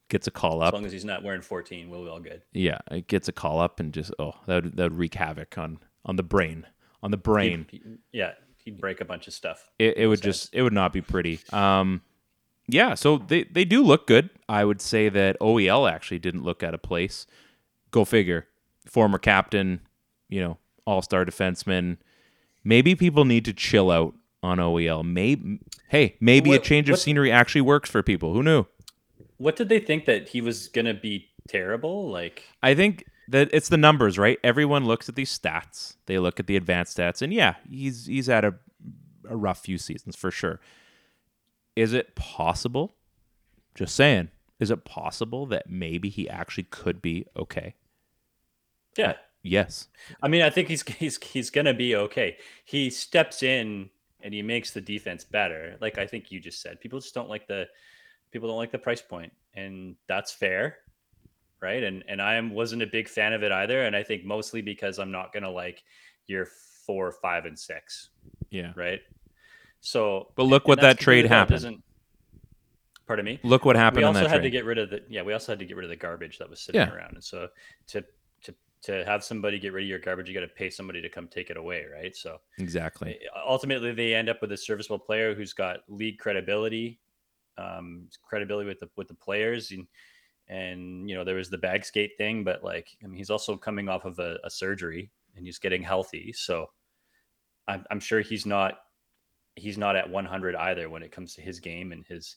[0.09, 0.69] Gets a call up.
[0.69, 2.43] as long as he's not wearing 14, we'll be all good.
[2.53, 5.57] Yeah, it gets a call up and just oh, that would, that would wreak havoc
[5.57, 6.67] on on the brain,
[7.03, 7.67] on the brain.
[7.71, 8.33] He- yeah,
[8.65, 9.71] he'd break a bunch of stuff.
[9.79, 11.41] it, it would just it would not be pretty.
[11.53, 12.03] Um,
[12.69, 14.29] yeah, so they they do look good.
[14.49, 17.27] I would say that OEL actually didn't look out of place.
[17.91, 18.49] Go figure.
[18.87, 19.81] Former captain,
[20.29, 21.97] you know, all star defenseman.
[22.65, 25.05] Maybe people need to chill out on OEL.
[25.05, 28.33] Maybe hey, maybe a change of what- scenery actually works for people.
[28.35, 28.67] Who knew?
[29.39, 32.09] What did they think that he was gonna be terrible?
[32.11, 34.39] Like, I think that it's the numbers, right?
[34.45, 35.97] Everyone looks at these stats.
[36.07, 38.55] They look at the advanced stats, and yeah, he's he's had a
[39.29, 40.61] a rough few seasons for sure.
[41.77, 42.97] Is it possible?
[43.75, 44.29] Just saying,
[44.61, 47.75] is it possible that maybe he actually could be okay?
[48.99, 49.89] yeah, Yes.
[50.23, 52.37] I mean, I think he's he's he's gonna be okay.
[52.65, 53.91] He steps in
[54.25, 55.77] and he makes the defense better.
[55.81, 57.67] Like I think you just said, people just don't like the
[58.31, 60.79] people don't like the price point, and that's fair,
[61.61, 61.83] right?
[61.83, 64.99] And and I wasn't a big fan of it either, and I think mostly because
[64.99, 65.83] I'm not gonna like
[66.27, 66.49] year
[66.87, 68.11] four, five, and six,
[68.51, 68.73] Yeah.
[68.77, 69.01] right?
[69.81, 71.55] So, But look and what that's that trade completely fine.
[71.55, 71.83] It happened.
[73.07, 73.41] Pardon me.
[73.43, 74.43] Look what happened we also that had trade.
[74.45, 76.39] to get rid of the yeah we also had to get rid of the garbage
[76.39, 76.93] that was sitting Yeah.
[76.95, 77.49] around and so
[77.89, 78.05] to
[78.83, 81.29] to have somebody get rid of your garbage you got to pay somebody to come
[81.29, 83.19] take it away right so exactly.
[83.47, 86.99] ultimately they end up with a serviceable player who's got league credibility
[87.59, 89.87] um credibility with the with the players and
[90.49, 93.57] and you know there was the bag skate thing but like i mean he's also
[93.57, 96.69] coming off of a, a surgery and he's getting healthy so
[97.69, 98.79] I'm, I'm sure he's not
[99.55, 102.37] he's not at 100 either when it comes to his game and his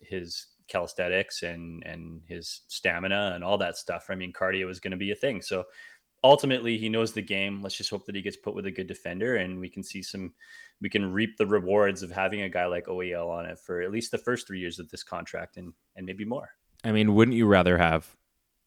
[0.00, 4.06] his calisthenics and and his stamina and all that stuff.
[4.08, 5.42] I mean, cardio is going to be a thing.
[5.42, 5.64] So
[6.24, 7.62] ultimately, he knows the game.
[7.62, 10.02] Let's just hope that he gets put with a good defender, and we can see
[10.02, 10.32] some.
[10.80, 13.92] We can reap the rewards of having a guy like OEL on it for at
[13.92, 16.50] least the first three years of this contract, and and maybe more.
[16.84, 18.16] I mean, wouldn't you rather have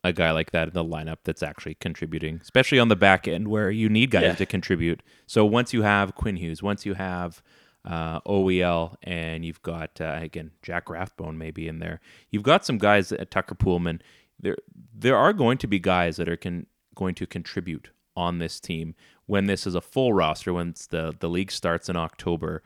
[0.04, 3.48] a guy like that in the lineup that's actually contributing, especially on the back end
[3.48, 4.36] where you need guys Yeah.
[4.36, 5.02] to contribute?
[5.26, 7.42] So once you have Quinn Hughes, once you have
[7.86, 12.00] uh, OEL, and you've got uh, again Jack Rathbone maybe in there,
[12.32, 14.02] you've got some guys at Tucker Poolman.
[14.40, 14.58] There,
[14.94, 18.96] there are going to be guys that are can, going to contribute on this team
[19.28, 20.54] when this is a full roster.
[20.54, 22.64] When the the league starts in October,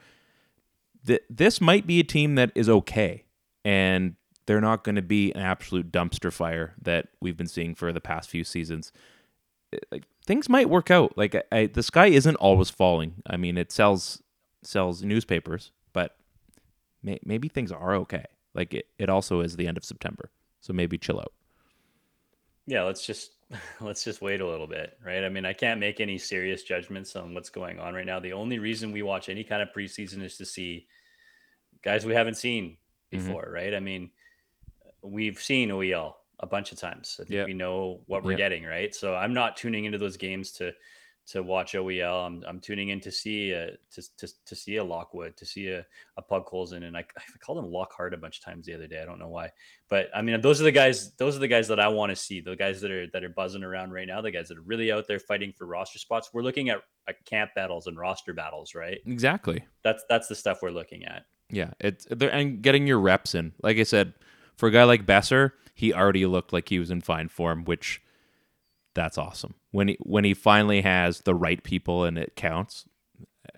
[1.05, 3.25] th- this might be a team that is okay
[3.65, 7.93] and they're not going to be an absolute dumpster fire that we've been seeing for
[7.93, 8.91] the past few seasons.
[9.71, 11.17] It- Like things might work out.
[11.17, 13.15] Like I, I, the sky isn't always falling.
[13.27, 14.23] I mean, it sells
[14.61, 16.15] sells newspapers, but
[17.03, 18.25] may, maybe things are okay.
[18.53, 21.33] Like it, it also is the end of September, so maybe chill out.
[22.65, 23.31] Yeah, let's just
[23.81, 25.23] let's just wait a little bit, right?
[25.23, 28.19] I mean, I can't make any serious judgments on what's going on right now.
[28.19, 30.87] The only reason we watch any kind of preseason is to see
[31.83, 32.77] guys we haven't seen
[33.11, 33.25] Mm-hmm.
[33.25, 33.73] before, right?
[33.73, 34.11] I mean,
[35.01, 37.15] we've seen OEL a bunch of times.
[37.19, 37.45] I think Yeah.
[37.45, 38.37] we know what we're Yeah.
[38.37, 38.93] getting, right?
[38.93, 40.71] So I'm not tuning into those games to
[41.29, 42.25] to watch OEL.
[42.25, 45.67] I'm, I'm tuning in to see a, to, to, to see a Lockwood, to see
[45.67, 45.85] a,
[46.17, 49.01] a Podkolzin, and I, I called him Lockhart a bunch of times the other day.
[49.01, 49.51] I don't know why,
[49.89, 51.11] but I mean, those are the guys.
[51.13, 52.41] Those are the guys that I want to see.
[52.41, 54.21] The guys that are that are buzzing around right now.
[54.21, 56.31] The guys that are really out there fighting for roster spots.
[56.33, 58.99] We're looking at, at camp battles and roster battles, right?
[59.05, 59.63] Exactly.
[59.83, 61.25] That's that's the stuff we're looking at.
[61.51, 63.53] Yeah, it's there and getting your reps in.
[63.61, 64.13] Like I said,
[64.55, 68.01] for a guy like Boeser, he already looked like he was in fine form, which
[68.93, 69.53] that's awesome.
[69.71, 72.85] When he when he finally has the right people and it counts,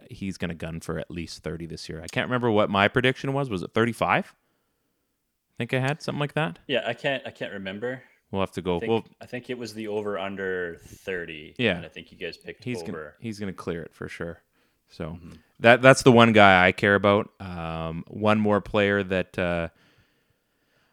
[0.09, 2.01] he's gonna gun for at least thirty this year.
[2.03, 3.49] I can't remember what my prediction was.
[3.49, 4.33] Was it thirty five?
[4.35, 6.59] I think I had something like that.
[6.67, 8.03] Yeah, I can't I can't remember.
[8.31, 8.77] We'll have to go.
[8.77, 11.53] I think, well, I think it was the over under thirty.
[11.57, 11.75] Yeah.
[11.77, 13.15] and I think you guys picked he's gonna over.
[13.19, 14.41] he's gonna clear it for sure.
[14.89, 15.31] So Mm-hmm.
[15.61, 17.29] that that's the one guy I care about.
[17.39, 19.69] Um, one more player that uh,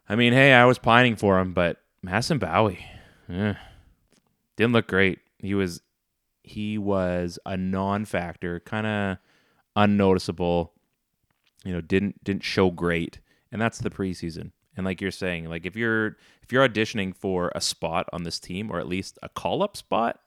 [0.09, 2.79] I mean, hey, I was pining for him, but Masson Bowey
[3.29, 3.55] eh,
[4.59, 5.21] didn't look great.
[5.39, 5.81] He was
[6.43, 9.19] he was a non-factor, kind of
[9.77, 10.73] unnoticeable.
[11.65, 13.21] You know, didn't didn't show great,
[13.53, 14.51] and that's the preseason.
[14.77, 18.41] And like you're saying, like if you're if you're auditioning for a spot on this
[18.41, 20.21] team, or at least a call-up spot,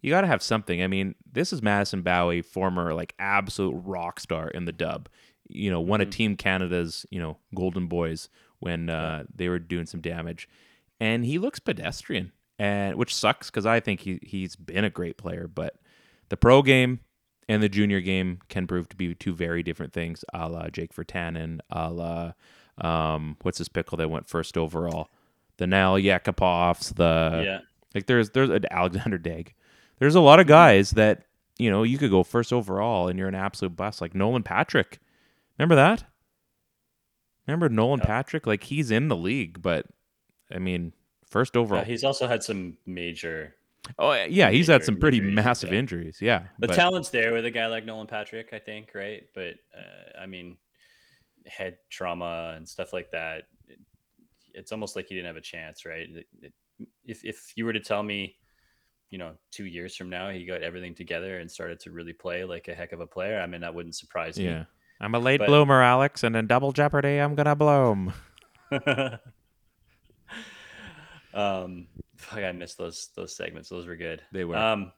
[0.00, 0.82] you got to have something.
[0.82, 5.08] I mean, this is Madison Bowey, former like absolute rock star in the dub.
[5.48, 9.86] You know, one of Team Canada's you know Golden Boys when uh, they were doing
[9.86, 10.48] some damage,
[10.98, 12.32] and he looks pedestrian,
[12.62, 15.74] and which sucks because I think he he's been a great player, but
[16.28, 17.00] the pro game
[17.48, 20.94] and the junior game can prove to be two very different things, a la Jake
[20.94, 22.32] Virtanen, a la
[22.78, 25.08] um, what's his pickle that went first overall,
[25.56, 27.58] the Nail Yakupovs, the yeah.
[27.96, 29.54] like there's there's an Alexander Dag.
[29.98, 31.24] There's a lot of guys that
[31.58, 34.00] you know you could go first overall and you're an absolute bust.
[34.00, 35.00] Like Nolan Patrick,
[35.58, 36.04] remember that?
[37.48, 38.46] Remember Nolan Patrick?
[38.46, 39.86] Like he's in the league, but
[40.54, 40.92] I mean
[41.32, 41.80] first overall.
[41.80, 43.56] Yeah, he's also had some major.
[43.98, 46.18] oh yeah, he's had some pretty injuries, massive injuries.
[46.20, 49.22] Yeah, The but- talent's there with a guy like Nolan Patrick, I think, right?
[49.34, 50.56] But uh, I mean,
[51.46, 53.44] head trauma and stuff like that.
[53.68, 53.80] it-
[54.54, 56.08] It's almost like he didn't have a chance, right?
[56.08, 56.54] It- it-
[57.04, 58.36] If if you were to tell me,
[59.10, 62.44] you know, two years from now he got everything together and started to really play
[62.44, 64.44] like a heck of a player, I mean, that wouldn't surprise me.
[64.46, 64.64] yeah.
[65.00, 68.12] I'm a late But- bloomer, Alex, and in double jeopardy, I'm gonna bloom.
[71.34, 73.68] um, fuck, I missed those those segments.
[73.68, 74.22] Those were good.
[74.32, 74.56] They were.
[74.56, 74.92] Um,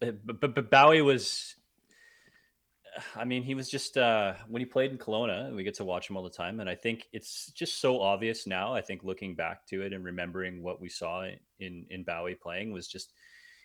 [0.00, 1.54] but, but but Bowey was.
[3.14, 6.08] I mean, he was just uh, when he played in Kelowna, we get to watch
[6.08, 8.72] him all the time, and I think it's just so obvious now.
[8.72, 11.26] I think looking back to it and remembering what we saw
[11.58, 13.12] in in Bowey playing was just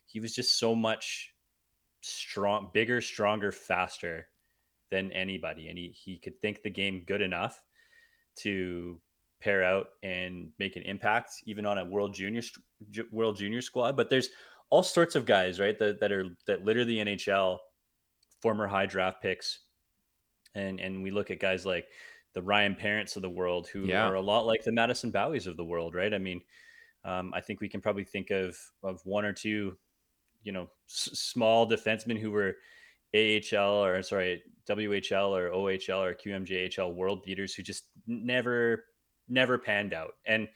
[0.06, 1.34] he was just so much
[2.02, 4.28] strong, bigger, stronger, faster
[4.90, 7.62] than anybody, and he he could think the game good enough
[8.36, 9.00] to
[9.42, 12.42] pair out and make an impact even on a world junior
[13.12, 13.98] world junior squad.
[13.98, 14.30] But there's
[14.70, 17.58] all sorts of guys right that, that are that litter the nhl
[18.42, 19.60] former high draft picks.
[20.56, 21.88] And and we look at guys like
[22.34, 24.08] the ryan parents of the world who Yeah.
[24.08, 26.14] are a lot like the madison boweys of the world right?
[26.14, 26.42] I mean
[27.04, 29.76] um, i think we can probably think of of one or two
[30.44, 32.56] you know s- small defensemen who were
[33.14, 38.86] AHL or sorry WHL or OHL or QMJHL world beaters who just never
[39.32, 40.48] never panned out and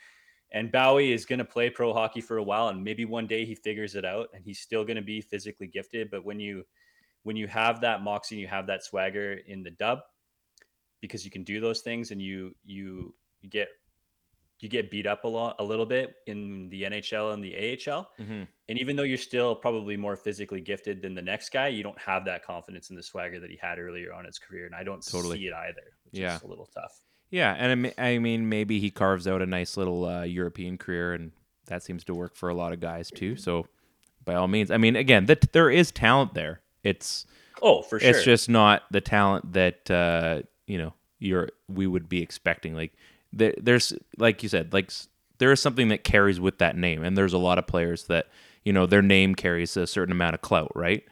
[0.51, 3.45] and Bowey is going to play pro hockey for a while and maybe one day
[3.45, 6.63] he figures it out and he's still going to be physically gifted but when you
[7.23, 9.99] when you have that moxie and you have that swagger in the dub
[11.01, 13.69] because you can do those things and you you you get
[14.61, 18.09] you get beat up a lot a little bit in the NHL and the AHL
[18.19, 18.47] Mhm.
[18.69, 21.99] and even though you're still probably more physically gifted than the next guy, you don't
[21.99, 24.65] have that confidence in the swagger that he had earlier on in his career.
[24.65, 25.37] And I don't Totally.
[25.39, 26.37] see it either, which Yeah.
[26.37, 27.01] is a little tough.
[27.29, 30.77] Yeah, and I me- I mean, maybe he carves out a nice little uh, European
[30.77, 31.31] career, and
[31.67, 33.35] that seems to work for a lot of guys too.
[33.35, 33.67] So,
[34.23, 36.61] by all means, I mean, again, that there is talent there.
[36.83, 37.25] It's
[37.61, 38.09] Oh, for sure.
[38.09, 42.75] it's just not the talent that uh, you know you're we would be expecting.
[42.75, 42.93] Like
[43.33, 44.91] there, there's like you said, like
[45.37, 48.27] there is something that carries with that name, and there's a lot of players that
[48.63, 51.03] you know their name carries a certain amount of clout, right?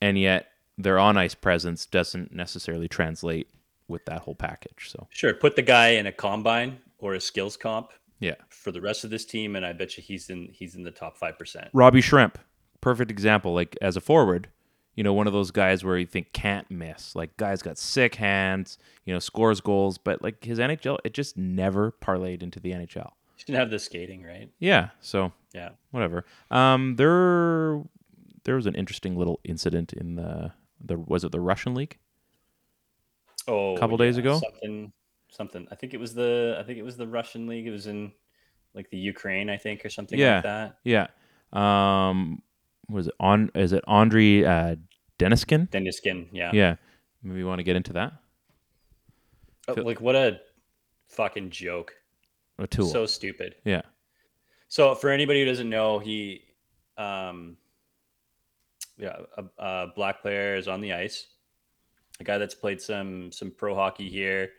[0.00, 3.48] And yet their on ice presence doesn't necessarily translate
[3.88, 4.90] with that whole package.
[4.90, 5.34] So sure.
[5.34, 8.34] Put the guy in a combine or a skills comp yeah.
[8.48, 10.90] for the rest of this team, and I bet you he's in he's in the
[10.90, 11.68] top five percent.
[11.72, 12.34] Robbie Schremp,
[12.80, 13.54] perfect example.
[13.54, 14.48] Like as a forward,
[14.94, 17.14] you know, one of those guys where you think can't miss.
[17.14, 21.36] Like guy's got sick hands, you know, scores goals, but like his NHL, it just
[21.36, 23.10] never parlayed into the NHL.
[23.36, 24.50] He didn't have the skating, right?
[24.58, 25.70] Yeah, so Yeah.
[25.90, 26.24] whatever.
[26.50, 27.82] Um, there,
[28.44, 31.98] there was an interesting little incident in the the was it the Russian league?
[33.48, 34.38] Oh, a Couple days ago?
[34.40, 34.92] something,
[35.30, 35.66] something.
[35.70, 37.66] I think it was the I think it was the Russian league.
[37.66, 38.12] It was in
[38.74, 40.34] like the Ukraine, I think, or something Yeah.
[40.36, 40.78] like that.
[40.84, 41.06] Yeah.
[41.52, 42.42] Um,
[42.88, 43.50] was it on?
[43.54, 44.76] Is it Andrei uh,
[45.18, 45.68] Deniskin?
[45.70, 46.50] Deniskin, yeah.
[46.52, 46.76] Yeah.
[47.22, 48.12] Maybe you want to get into that.
[49.68, 50.40] Oh, Like what a
[51.08, 51.92] fucking joke.
[52.58, 52.86] A tool.
[52.86, 53.56] So stupid.
[53.64, 53.82] yeah.
[54.68, 56.42] So for anybody who doesn't know, he,
[56.98, 57.56] um,
[58.98, 61.26] yeah, a, a black player is on the ice.
[62.20, 64.50] A guy that's played some some pro hockey here.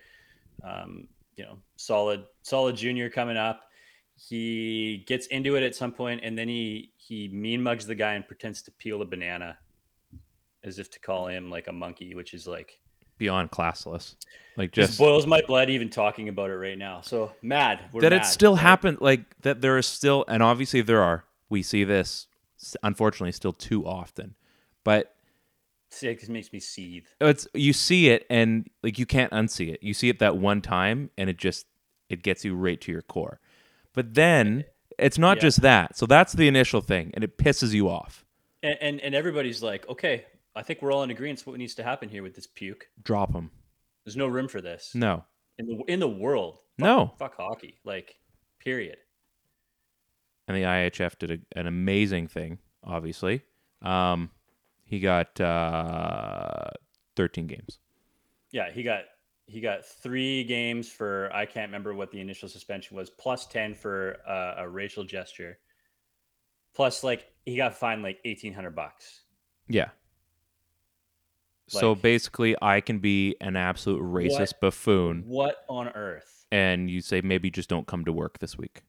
[0.63, 3.61] Um, you know, solid solid junior coming up.
[4.15, 8.13] He gets into it at some point, and then he he mean mugs the guy
[8.13, 9.57] and pretends to peel a banana,
[10.63, 12.79] as if to call him like a monkey, which is like
[13.17, 14.15] Beyond classless.
[14.57, 17.01] Like just, just boils my blood even talking about it right now.
[17.01, 18.61] So mad We're that mad, it still right?
[18.61, 22.27] happened like that there is still and obviously there are we see this
[22.83, 24.35] unfortunately still too often
[24.83, 25.15] but
[25.89, 27.05] See, It makes me seethe.
[27.21, 30.61] it's you see it and like you can't unsee it you see it that one
[30.61, 31.65] time and it just
[32.09, 33.39] it gets you right to your core
[33.93, 34.65] but then
[34.99, 35.41] it's not Yeah.
[35.43, 38.25] just that so that's the initial thing and it pisses you off
[38.63, 41.41] and, and and everybody's like, okay, I think we're all in agreement.
[41.45, 42.89] What needs to happen here with this puke?
[43.01, 43.51] drop them
[44.03, 45.23] There's no room for this no
[45.57, 46.59] in the in the world.
[46.79, 47.13] Fuck, No.
[47.17, 47.79] fuck hockey.
[47.85, 48.15] Like,
[48.59, 48.97] period.
[50.47, 52.59] and the IHF did a, an amazing thing.
[52.83, 53.41] Obviously,
[53.81, 54.29] Um,
[54.87, 56.69] he got uh,
[57.15, 57.79] 13 games.
[58.51, 59.01] Yeah, he got
[59.45, 63.75] he got three games for I can't remember what the initial suspension was, plus ten
[63.75, 65.57] for uh, a racial gesture,
[66.73, 69.23] plus like he got fined like eighteen hundred bucks.
[69.67, 69.89] Yeah.
[71.67, 74.61] so basically, I can be an absolute racist What?
[74.61, 76.45] buffoon, What on earth?
[76.51, 78.83] and you say maybe just don't come to work this week.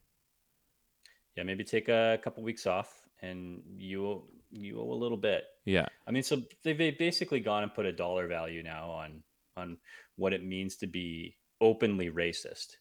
[1.35, 5.43] Yeah, maybe take a couple weeks off, and you you owe a little bit.
[5.65, 5.87] Yeah.
[6.07, 9.23] I mean, so they've they've basically gone and put a dollar value now on
[9.57, 9.77] on
[10.15, 12.75] what it means to be openly racist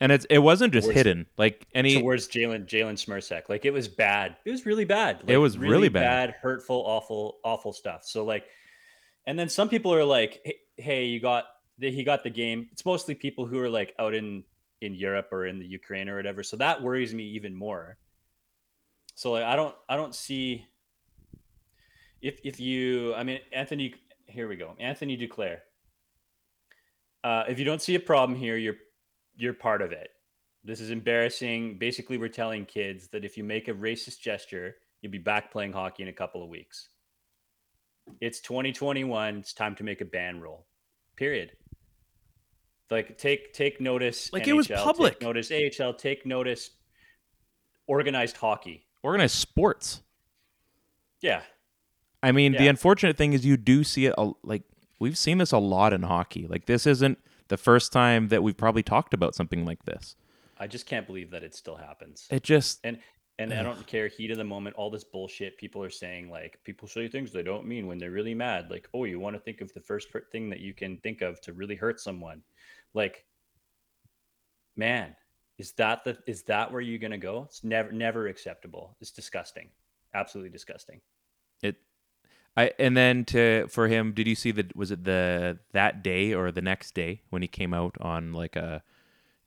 [0.00, 1.26] And it's it wasn't just Worse- hidden.
[1.38, 3.48] Like any towards Jalen Jalen Smereck.
[3.48, 4.36] Like it was bad.
[4.44, 5.22] It was really bad.
[5.26, 6.34] It was really bad.
[6.42, 8.02] hurtful, awful, awful stuff.
[8.04, 8.44] So like,
[9.26, 11.44] and then some people are like, "Hey, hey you got
[11.78, 14.42] the, he got the game." It's mostly people who are like out in
[14.80, 16.42] in Europe or in the Ukraine or whatever.
[16.42, 17.96] So that worries me even more.
[19.14, 20.66] So like, I don't I don't see
[22.22, 23.94] if if you I mean Anthony
[24.26, 25.58] here we go Anthony Duclair.
[27.24, 28.76] Uh, if you don't see a problem here, you're
[29.36, 30.10] you're part of it.
[30.64, 31.78] This is embarrassing.
[31.78, 35.72] Basically, we're telling kids that if you make a racist gesture, you'll be back playing
[35.72, 36.88] hockey in a couple of weeks.
[38.20, 39.38] It's 2021.
[39.38, 40.66] It's time to make a ban rule.
[41.16, 41.52] Period.
[42.90, 44.32] Like take take notice.
[44.32, 45.22] Like, it was NHL, take public.
[45.22, 45.94] notice AHL.
[45.94, 46.70] Take notice.
[47.86, 48.86] Organized hockey.
[49.02, 50.02] organized sports.
[51.20, 51.42] Yeah.
[52.22, 54.62] I mean, the unfortunate thing is you do see it a, like
[54.98, 56.46] we've seen this a lot in hockey.
[56.46, 60.16] Like this isn't the first time that we've probably talked about something like this.
[60.58, 62.28] I just can't believe that it still happens.
[62.30, 62.98] It just and
[63.38, 64.76] and I don't care heat of the moment.
[64.76, 68.10] All this bullshit people are saying, like people say things they don't mean when they're
[68.10, 68.70] really mad.
[68.70, 71.40] Like, oh, you want to think of the first thing that you can think of
[71.42, 72.42] to really hurt someone.
[72.94, 73.24] Like,
[74.76, 75.16] man,
[75.58, 77.42] is that the is that where you're gonna go?
[77.44, 78.96] It's never never acceptable.
[79.00, 79.70] It's disgusting,
[80.14, 81.00] absolutely disgusting.
[81.62, 81.76] it
[82.56, 86.34] I and then to for him, did you see the was it the that day
[86.34, 88.82] or the next day when he came out on like a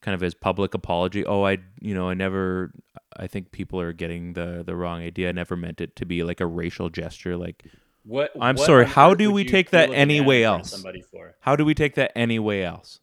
[0.02, 1.26] kind of his public apology?
[1.26, 2.72] Oh, I you know, I never
[3.15, 5.30] I think people are getting the the wrong idea.
[5.30, 7.65] I never meant it to be like a racial gesture like
[8.04, 10.72] What I'm what sorry, how do we take that any way in front of else?
[10.72, 13.02] Somebody for how do we take that any way else?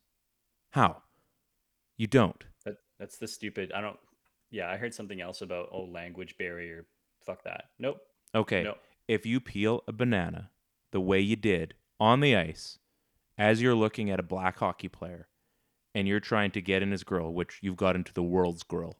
[0.70, 1.02] How?
[1.96, 2.44] You don't.
[2.64, 2.76] that.
[2.98, 3.72] That's the stupid.
[3.72, 3.98] I don't.
[4.50, 6.86] Yeah, I heard something else about oh language barrier.
[7.24, 7.66] Fuck that.
[7.78, 8.00] Nope.
[8.34, 8.62] Okay.
[8.64, 8.74] No.
[9.12, 10.48] If you peel a banana
[10.90, 12.78] the way you did on the ice
[13.36, 15.28] as you're looking at a black hockey player
[15.94, 18.96] and you're trying to get in his grill, which you've got into the world's grill,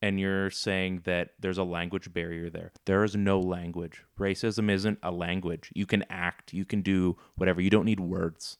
[0.00, 2.70] and you're saying that there's a language barrier there.
[2.84, 4.04] There is no language.
[4.16, 5.72] Racism isn't a language.
[5.74, 7.60] You can act, you can do whatever.
[7.60, 8.58] You don't need words.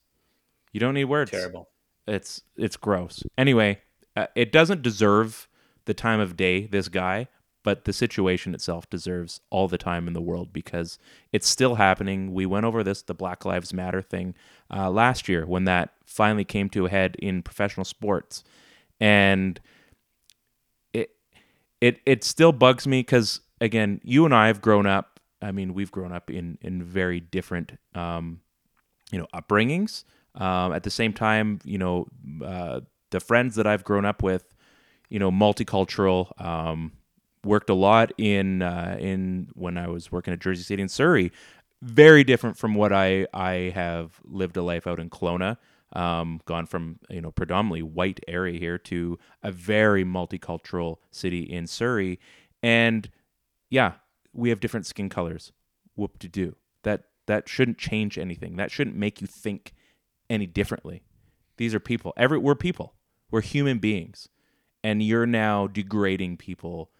[0.72, 1.31] You don't need words.
[1.31, 1.68] Terrible.
[2.09, 3.22] It's it's gross.
[3.38, 3.83] Anyway,
[4.16, 5.46] uh, it doesn't deserve
[5.85, 7.29] the time of day this guy,
[7.66, 11.00] but the situation itself deserves all the time in the world because
[11.33, 12.33] it's still happening.
[12.33, 14.37] We went over this the Black Lives Matter thing
[14.72, 18.44] uh, last year when that finally came to a head in professional sports,
[19.00, 19.59] and
[20.92, 21.11] it
[21.81, 25.18] it it still bugs me because again, you and I have grown up.
[25.42, 28.42] I mean, we've grown up in in very different um,
[29.11, 30.05] you know upbringings.
[30.37, 32.07] Um, at the same time, you know,
[32.44, 34.44] uh, the friends that I've grown up with,
[35.09, 36.40] you know, multicultural.
[36.40, 36.92] Um,
[37.46, 41.32] worked a lot in uh, in when I was working at Jersey City in Surrey.
[41.82, 45.56] Very different from what I I have lived a life out in Kelowna.
[45.92, 51.66] Um, gone from you know predominantly white area here to a very multicultural city in
[51.66, 52.18] Surrey,
[52.62, 53.09] and
[53.70, 53.92] yeah,
[54.32, 55.52] we have different skin colors.
[55.94, 56.56] Whoop to doo.
[56.82, 58.56] That that shouldn't change anything.
[58.56, 59.74] That shouldn't make you think
[60.28, 61.02] any differently.
[61.56, 62.12] These are people.
[62.16, 62.94] Every we're people.
[63.30, 64.28] We're human beings,
[64.82, 66.90] and you're now degrading people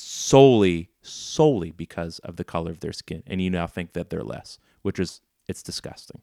[0.00, 4.22] solely solely because of the color of their skin, and you now think that they're
[4.22, 6.22] less, which is it's disgusting.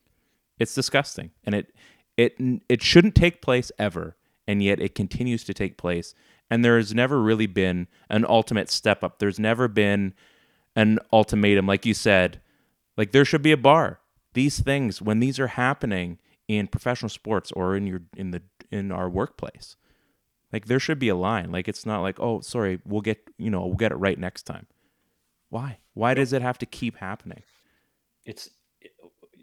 [0.60, 1.74] It's disgusting, and it
[2.16, 2.36] it
[2.70, 4.16] it shouldn't take place ever,
[4.48, 6.14] and yet it continues to take place.
[6.50, 9.20] And there has never really been an ultimate step up.
[9.20, 10.14] There's never been
[10.76, 12.42] an ultimatum, like you said.
[12.96, 14.00] Like there should be a bar.
[14.34, 18.92] These things, when these are happening in professional sports or in your in the in
[18.92, 19.76] our workplace,
[20.54, 21.52] like there should be a line.
[21.52, 24.44] Like it's not like, oh, sorry, we'll get you know we'll get it right next
[24.44, 24.68] time.
[25.50, 25.80] Why?
[25.94, 27.44] Why does it have to keep happening?
[28.26, 28.50] it's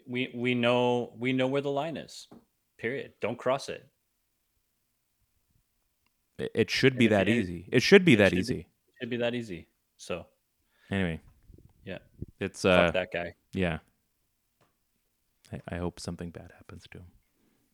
[0.06, 2.28] we we know we know where the line is
[2.76, 3.88] period don't cross it
[6.38, 7.68] It, it should be that you- easy.
[7.72, 8.40] It should be it that should be.
[8.40, 8.66] easy.
[9.00, 10.26] it'd be that easy so
[10.90, 11.20] Anyway,
[11.84, 11.98] yeah
[12.38, 13.78] it's fuck uh that guy yeah.
[15.50, 17.06] I, I hope something bad happens to him,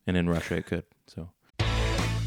[0.07, 0.85] and in Russia it could.
[1.07, 1.29] So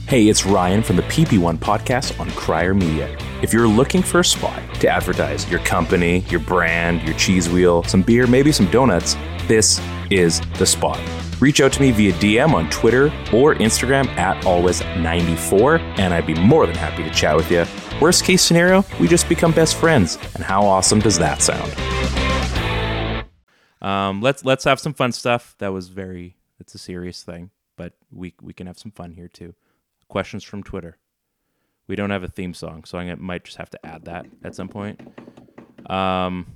[0.07, 3.17] Hey, it's Ryan from the PP1 podcast on Crier Media.
[3.41, 7.83] If you're looking for a spot to advertise your company, your brand, your cheese wheel,
[7.85, 9.17] some beer, maybe some donuts,
[9.49, 9.81] this
[10.11, 11.01] is the spot.
[11.41, 16.35] Reach out to me via DM on Twitter or Instagram at always94, and I'd be
[16.35, 17.65] more than happy to chat with you.
[17.99, 20.19] Worst case scenario, we just become best friends.
[20.35, 21.73] And how awesome does that sound?
[23.81, 25.55] Um, let's let's have some fun stuff.
[25.61, 29.29] That was very it's a serious thing, but we we can have some fun here
[29.29, 29.55] too.
[30.15, 30.97] Questions from Twitter.
[31.89, 34.55] We don't have a theme song, so I might just have to add that at
[34.55, 35.01] some point.
[35.91, 36.55] Um,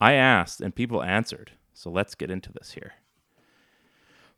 [0.00, 2.94] I asked and people answered, so let's get into this here.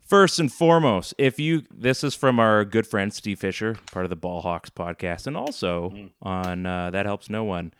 [0.00, 4.10] First and foremost, if you this is from our good friend Steve Fisher, part of
[4.10, 7.72] the Ball Hawks podcast, and also on uh, that helps no one.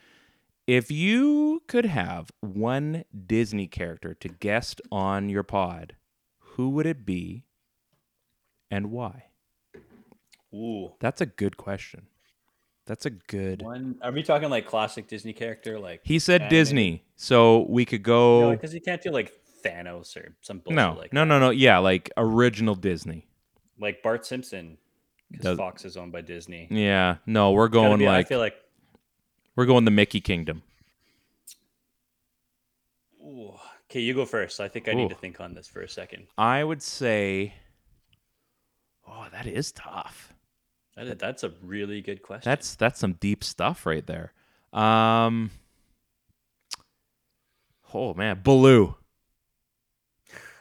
[0.69, 5.97] If you could have one Disney character to guest on your pod,
[6.39, 7.47] who would it be,
[8.71, 9.25] and why?
[10.55, 10.93] Ooh.
[11.01, 12.07] That's a good question.
[12.87, 13.63] That's a good.
[13.63, 13.97] One.
[14.03, 15.79] Are we talking like classic Disney character?
[15.79, 16.51] Like He said animated?
[16.51, 18.51] Disney, so we could go.
[18.51, 19.33] because you can't do like
[19.65, 21.27] Thanos or some bullshit no, like no, that.
[21.27, 21.51] no, no.
[21.51, 23.27] Yeah, like original Disney.
[23.79, 24.79] like Bart Simpson
[25.31, 26.67] because Fox is owned by Disney.
[26.71, 28.57] Yeah, no, we're going be- like I feel like
[29.55, 30.63] we're going the Mickey Kingdom.
[33.25, 33.53] ooh.
[33.89, 34.61] okay, you go first.
[34.61, 36.27] I think I need to think on this for a second.
[36.37, 37.55] I would say.
[39.07, 40.33] Oh, that is tough.
[40.97, 42.49] That is, that's a really good question.
[42.51, 44.32] That's that's some deep stuff right there.
[44.72, 45.51] Um.
[47.95, 48.97] Oh man, Baloo.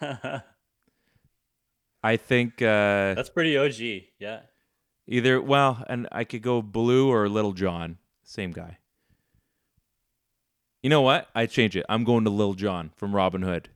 [2.03, 4.03] I think uh, that's pretty OG.
[4.19, 4.39] Yeah.
[5.07, 7.97] either well, and I could go Baloo or Little John.
[8.23, 8.77] Same guy.
[10.81, 11.27] You know what?
[11.35, 11.85] I change it.
[11.89, 13.69] I'm going to Little John from Robin Hood.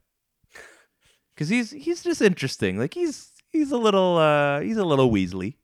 [1.36, 2.78] Cause he's he's just interesting.
[2.78, 5.54] Like he's he's a little uh he's a little Weasley.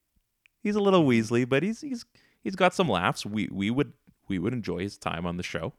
[0.63, 2.05] He's a little Weasley, but he's he's
[2.43, 3.27] he's got some laughs.
[3.27, 3.93] We we would
[4.29, 5.73] we would enjoy his time on the show.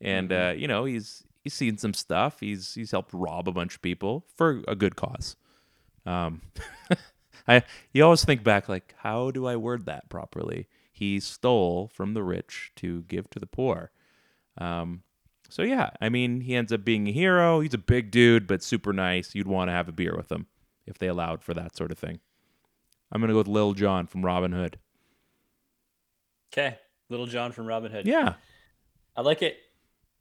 [0.00, 2.40] And uh, you know, he's he's seen some stuff.
[2.40, 5.36] He's he's helped rob a bunch of people for a good cause.
[6.04, 6.42] Um
[7.48, 10.68] I you always think back like how do I word that properly?
[10.92, 13.90] He stole from the rich to give to the poor.
[14.58, 15.02] Um
[15.48, 17.60] so yeah, I mean, he ends up being a hero.
[17.60, 19.34] He's a big dude, but super nice.
[19.34, 20.46] You'd want to have a beer with him
[20.86, 22.20] if they allowed for that sort of thing.
[23.12, 24.78] I'm gonna go with Lil John from Robin Hood.
[26.52, 26.78] Okay.
[27.10, 28.06] Little John from Robin Hood.
[28.06, 28.34] Yeah,
[29.14, 29.58] I like it.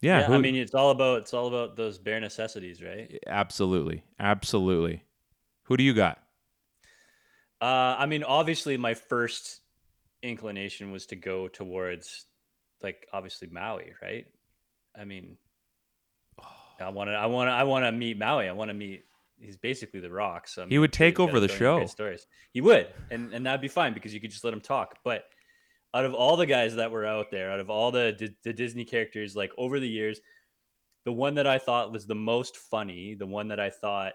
[0.02, 0.28] yeah.
[0.30, 0.36] Yeah.
[0.36, 3.18] I mean, it's all about it's all about those bare necessities, right?
[3.28, 5.04] absolutely, absolutely.
[5.64, 6.20] Who do you got?
[7.62, 9.62] Uh, I mean, obviously, my first
[10.24, 12.26] inclination was to go towards,
[12.82, 14.26] like, obviously Maui, right?
[15.00, 15.38] I mean,
[16.80, 18.50] I want to, I want to, I want to meet Maui.
[18.50, 19.04] I want to meet.
[19.42, 20.48] He's basically the Rock.
[20.48, 21.86] So I He would take over the show.
[21.86, 22.28] Stories.
[22.54, 24.98] He would, and and that'd be fine because you could just let him talk.
[25.04, 25.24] But
[25.94, 28.54] out of all the guys that were out there, out of all the the, the
[28.54, 30.22] Disney characters, like over the years,
[31.06, 34.14] the one that I thought was the most funny, the one that I thought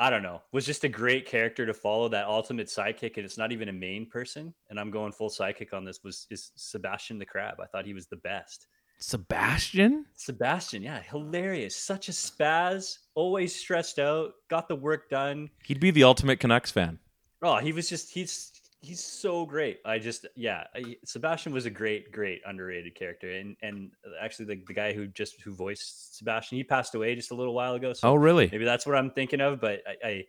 [0.00, 3.36] I don't know, was just a great character to follow that ultimate sidekick, and it's
[3.36, 4.54] not even a main person.
[4.70, 6.00] And I'm going full sidekick on this.
[6.02, 7.60] Was is Sebastian the Crab?
[7.60, 8.66] I thought he was the best.
[9.00, 10.04] Sebastian?
[10.14, 15.50] Sebastian, yeah, hilarious, such a spaz, always stressed out, got the work done.
[15.64, 16.98] He'd be the ultimate Canucks fan.
[17.42, 19.78] Oh, he was just he's he's so great.
[19.86, 23.90] I just yeah, I, Sebastian was a great great underrated character, and and
[24.20, 27.54] actually the, the guy who just who voiced Sebastian, he passed away just a little
[27.54, 27.94] while ago.
[27.94, 28.48] So Oh, really?
[28.52, 29.60] maybe that's what I'm thinking of.
[29.60, 30.24] But I, I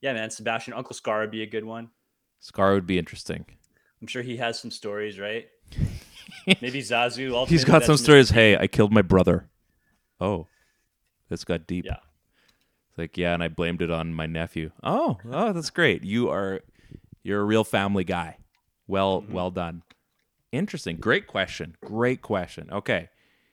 [0.00, 1.90] yeah, man, Sebastian Uncle Scar would be a good one.
[2.38, 3.44] Scar would be interesting.
[4.00, 5.46] I'm sure he has some stories, right?
[6.60, 7.46] Maybe Zazu.
[7.48, 8.30] He's got some stories.
[8.30, 9.48] Hey, I killed my brother.
[10.20, 10.46] Oh,
[11.28, 11.84] this got deep.
[11.86, 11.96] Yeah.
[12.90, 14.70] It's like, yeah, and I blamed it on my nephew.
[14.82, 16.04] Oh, oh, that's great.
[16.04, 16.60] You are,
[17.22, 18.36] you're a real family guy.
[18.86, 19.32] Well, Mm-hmm.
[19.32, 19.82] well done.
[20.52, 20.96] Interesting.
[20.96, 21.76] Great question.
[21.84, 22.68] Great question.
[22.70, 23.08] Okay,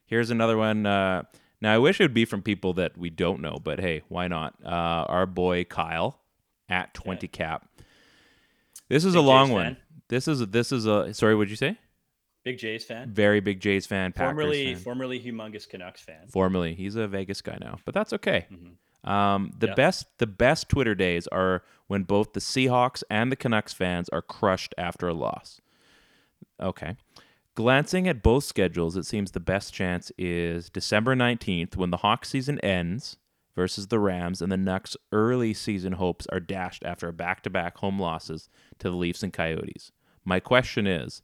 [0.06, 0.86] here's another one.
[0.86, 1.24] Uh,
[1.62, 4.28] now, I wish it would be from people that we don't know, but hey, why
[4.28, 4.54] not?
[4.64, 6.20] Uh, our boy Kyle
[6.70, 7.68] at 20 cap.
[8.90, 9.64] This is a long one.
[9.66, 9.78] fan.
[10.10, 11.34] This is a, this is a sorry.
[11.36, 11.78] What'd you say?
[12.44, 14.12] Big Jays fan, Very big Jays fan.
[14.14, 14.84] Packers formerly fan.
[14.84, 16.28] formerly humongous Canucks fan.
[16.28, 18.48] Formerly, he's a Vegas guy now, but that's okay.
[19.04, 19.74] Um, the Yeah.
[19.76, 24.22] best, the best Twitter days are when both the Seahawks and the Canucks fans are
[24.22, 25.62] crushed after a loss.
[26.60, 26.96] Okay.
[27.54, 32.30] Glancing at both schedules, it seems the best chance is December 19th when the Hawks
[32.30, 33.18] season ends
[33.56, 38.50] versus the Rams and the Nucks early season hopes are dashed after back-to-back home losses
[38.80, 39.92] to the Leafs and Coyotes.
[40.24, 41.22] My question is,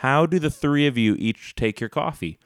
[0.00, 2.38] how do the three of you each take your coffee?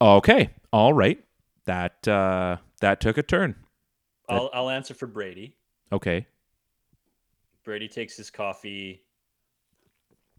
[0.00, 1.22] Okay, all right.
[1.64, 3.56] That uh, that took a turn.
[4.28, 5.56] I'll I'll answer for Brady.
[5.92, 6.26] Okay,
[7.64, 9.02] Brady takes his coffee.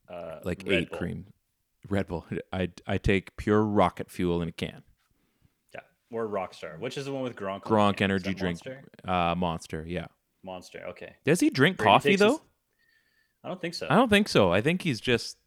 [0.09, 0.99] Uh, Like Red eight Bull.
[0.99, 1.25] cream.
[1.89, 2.25] Red Bull.
[2.53, 4.83] I I take pure rocket fuel in a can.
[5.73, 7.63] Yeah, or Rockstar, which is the one with Gronk.
[7.63, 8.57] Gronk energy drink.
[8.65, 8.83] Monster?
[9.05, 9.83] Uh, Monster.
[9.87, 10.07] Yeah.
[10.43, 10.85] Monster.
[10.89, 11.15] Okay.
[11.25, 12.41] Does he drink Brady coffee takes his- though?
[13.43, 13.87] I don't think so.
[13.89, 14.51] I don't think so.
[14.51, 15.37] I think he's just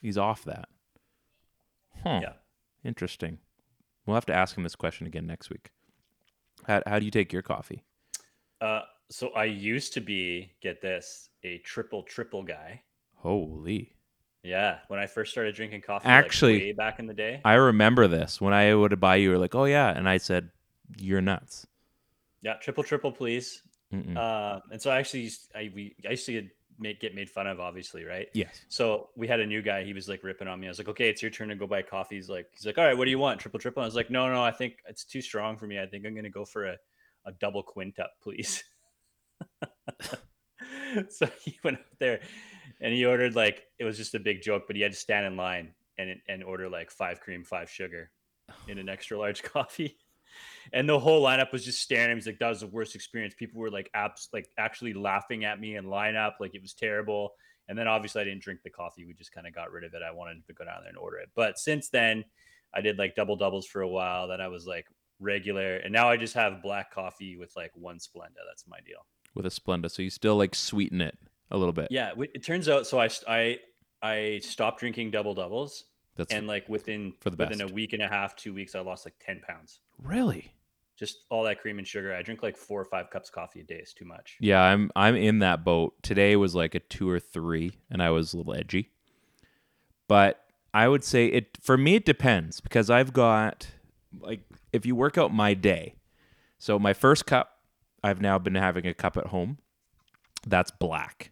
[0.00, 0.68] he's off that.
[2.02, 2.20] Huh.
[2.22, 2.32] Yeah.
[2.84, 3.38] Interesting.
[4.06, 5.70] We'll have to ask him this question again next week.
[6.66, 7.84] How how do you take your coffee?
[8.60, 8.80] Uh,
[9.10, 12.82] so I used to be get this a triple triple guy.
[13.16, 13.94] Holy.
[14.42, 17.40] Yeah, when I first started drinking coffee, Actually, like way back in the day.
[17.44, 19.24] I remember this when I would buy you.
[19.24, 20.50] You were like, "Oh yeah," and I said,
[20.96, 21.66] "You're nuts."
[22.42, 23.62] yeah, triple triple, please.
[23.92, 26.48] Uh, and so I actually, used, I we I used to
[26.78, 28.28] get made, get made fun of, obviously, right?
[28.34, 28.60] yes.
[28.68, 29.84] So we had a new guy.
[29.84, 30.66] He was like ripping on me.
[30.66, 32.78] I was like, "Okay, it's your turn to go buy coffee." He's like, "He's like,
[32.78, 33.40] all right, what do you want?
[33.40, 35.80] Triple triple?" I was like, "No, no, I think it's too strong for me.
[35.80, 36.76] I think I'm gonna go for a,
[37.26, 38.64] a double quintup, please."
[41.08, 42.20] so he went up there,
[42.80, 45.26] and he ordered like it was just a big joke, but he had to stand
[45.26, 48.10] in line and and order like five cream, five sugar,
[48.68, 49.98] in an extra large coffee.
[50.72, 52.18] And the whole lineup was just staring at him.
[52.18, 53.34] He's like, that was the worst experience.
[53.34, 57.32] People were like, apps, like actually laughing at me in lineup, like it was terrible.
[57.68, 59.04] And then obviously I didn't drink the coffee.
[59.04, 60.02] We just kind of got rid of it.
[60.02, 61.28] I wanted to go down there and order it.
[61.34, 62.24] But since then,
[62.74, 64.28] I did like double doubles for a while.
[64.28, 64.86] Then I was like
[65.20, 68.40] regular, and now I just have black coffee with like one Splenda.
[68.48, 69.04] That's my deal.
[69.34, 71.16] With a Splenda, so you still like sweeten it
[71.50, 71.88] a little bit.
[71.90, 72.86] Yeah, it turns out.
[72.86, 73.58] So I I
[74.02, 75.84] I stopped drinking double doubles,
[76.18, 78.80] That's and like within for the within a week and a half, two weeks, I
[78.80, 79.80] lost like ten pounds.
[80.02, 80.52] really.
[80.98, 82.12] Just all that cream and sugar.
[82.12, 83.76] I drink like four or five cups of coffee a day.
[83.76, 84.36] It's too much.
[84.40, 85.94] Yeah, I'm I'm in that boat.
[86.02, 88.90] Today was like a two or three, and I was a little edgy.
[90.08, 90.42] But
[90.74, 93.68] I would say it for me it depends because I've got
[94.20, 94.40] like
[94.72, 95.94] if you work out my day.
[96.58, 97.60] So my first cup,
[98.02, 99.58] I've now been having a cup at home.
[100.44, 101.30] That's black.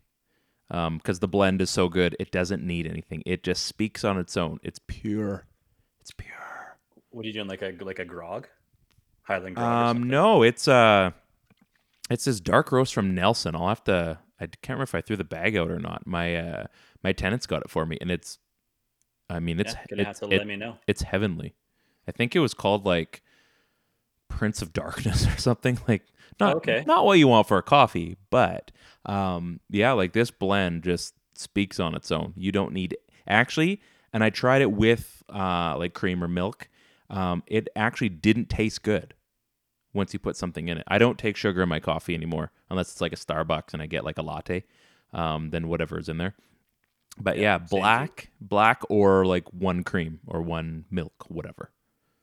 [0.70, 3.22] Um, because the blend is so good, it doesn't need anything.
[3.24, 4.58] It just speaks on its own.
[4.64, 5.46] It's pure.
[6.00, 6.76] It's pure.
[7.10, 7.46] What are you doing?
[7.46, 8.48] Like a like a grog,
[9.22, 9.96] Highland grog.
[9.96, 11.12] Um, no, it's uh,
[12.10, 13.54] it's this dark roast from Nelson.
[13.54, 14.18] I'll have to.
[14.40, 16.04] I can't remember if I threw the bag out or not.
[16.06, 16.64] My uh,
[17.04, 18.38] my tenants got it for me, and it's.
[19.30, 20.76] I mean, it's yeah, gonna have it's, to it- let me know.
[20.88, 21.54] it's heavenly.
[22.08, 23.22] I think it was called like
[24.28, 26.02] Prince of Darkness or something like
[26.40, 26.84] not Okay.
[26.86, 28.70] not what you want for a coffee, but
[29.06, 32.32] um yeah, like this blend just speaks on its own.
[32.36, 32.96] You don't need
[33.26, 33.80] actually,
[34.12, 36.68] and I tried it with uh like cream or milk.
[37.10, 39.14] Um it actually didn't taste good
[39.92, 40.84] once you put something in it.
[40.88, 43.86] I don't take sugar in my coffee anymore unless it's like a Starbucks and I
[43.86, 44.64] get like a latte.
[45.12, 46.34] Um then whatever is in there.
[47.18, 47.66] But yeah, here.
[47.70, 51.70] black, black or like one cream or one milk, whatever.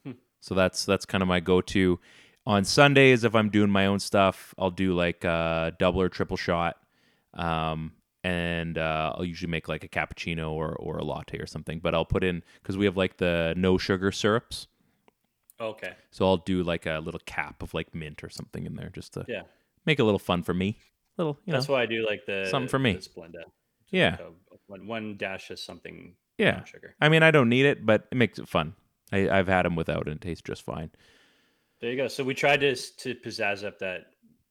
[0.06, 0.12] Hmm.
[0.40, 2.00] So that's that's kind of my go-to.
[2.46, 6.36] On Sundays, if I'm doing my own stuff, I'll do like a double or triple
[6.36, 6.76] shot,
[7.34, 11.80] um, and uh, I'll usually make like a cappuccino or or a latte or something.
[11.80, 14.68] But I'll put in because we have like the no sugar syrups,
[15.62, 15.94] Okay.
[16.12, 19.14] so I'll do like a little cap of like mint or something in there just
[19.14, 19.44] to Yeah.
[19.86, 20.78] make it a little fun for me.
[21.18, 22.96] Little, you know, That's why I do like the something for me.
[22.96, 23.44] Splenda.
[23.90, 24.12] Yeah.
[24.12, 24.34] like a-
[24.68, 26.16] one, one dash of something.
[26.38, 26.64] Yeah.
[26.66, 26.96] Sugar.
[27.00, 28.74] I mean, I don't need it, but it makes it fun.
[29.12, 30.90] I, I've had them without, and it tastes just fine.
[31.84, 32.08] There you go.
[32.08, 34.06] So we tried to to pizzazz up that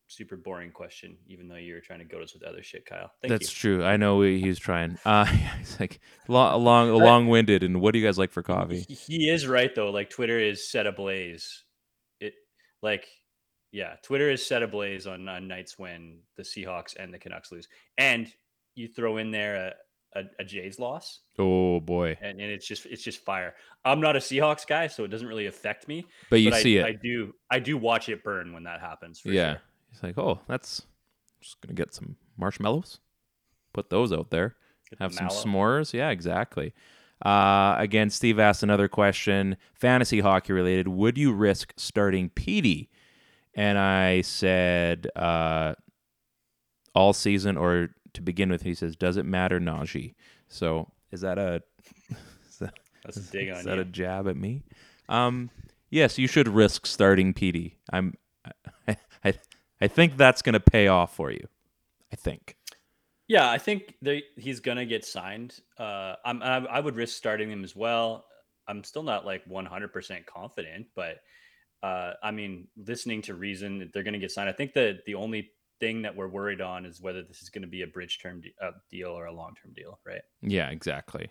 [0.07, 2.85] super boring question, even though you were trying to go to us with other shit,
[2.85, 3.11] Kyle.
[3.23, 3.79] Thank That's you.
[3.79, 3.85] true.
[3.87, 4.99] I know he- was trying.
[5.07, 7.63] Uh, he's like long, long, long-winded.
[7.63, 8.85] And what do you guys like for coffee?
[8.87, 9.91] He, he is right though.
[9.91, 11.65] Like Twitter is set ablaze.
[12.21, 12.35] It
[12.83, 13.07] like
[13.71, 17.67] yeah, Twitter is set ablaze on, on nights when the Seahawks and the Canucks lose,
[17.97, 18.31] and
[18.75, 19.73] you throw in there
[20.15, 22.17] a a, Jays loss, Oh boy!
[22.21, 23.55] and, and it's just it's just fire.
[23.85, 26.07] I'm not a Seahawks guy, so it doesn't really affect me.
[26.31, 28.81] But you but see I, it, I do I do watch it burn when that
[28.81, 29.21] happens.
[29.21, 29.53] For yeah.
[29.53, 29.63] sure.
[29.91, 30.83] He's like, oh, that's
[31.41, 33.01] just gonna get some marshmallows.
[33.73, 34.57] Put those out there.
[34.91, 35.43] Get Have some mallow.
[35.43, 35.93] s'mores.
[35.93, 36.75] Yeah, exactly.
[37.25, 40.89] Uh, again, Steve asked another question, fantasy hockey related.
[40.89, 42.91] Would you risk starting Petey?
[43.55, 45.75] And I said, uh,
[46.95, 48.63] all season or to begin with.
[48.63, 50.15] He says, does it matter, Najee?
[50.49, 51.63] So is that a
[52.51, 53.83] is that, That's a dig is on that you.
[53.83, 54.63] a jab at me?
[55.09, 55.51] Um,
[55.91, 57.77] yes, you should risk starting Petey.
[57.93, 58.15] I'm,
[58.89, 59.35] I, I,
[59.81, 61.47] I think that's going to pay off for you.
[62.13, 62.57] I think.
[63.29, 65.59] Yeah, I think they, he's gonna get signed.
[65.79, 68.27] Uh, I'm, I, I would risk starting him as well.
[68.69, 71.23] I'm still not like 100% confident, but
[71.83, 74.51] uh, I mean, listening to reason, they're gonna get signed.
[74.51, 75.53] I think that the only
[75.83, 78.41] thing that we're worried on is whether this is going to be a bridge term
[78.41, 80.21] de- uh, deal or a long term deal, right?
[80.41, 81.29] Yeah, exactly.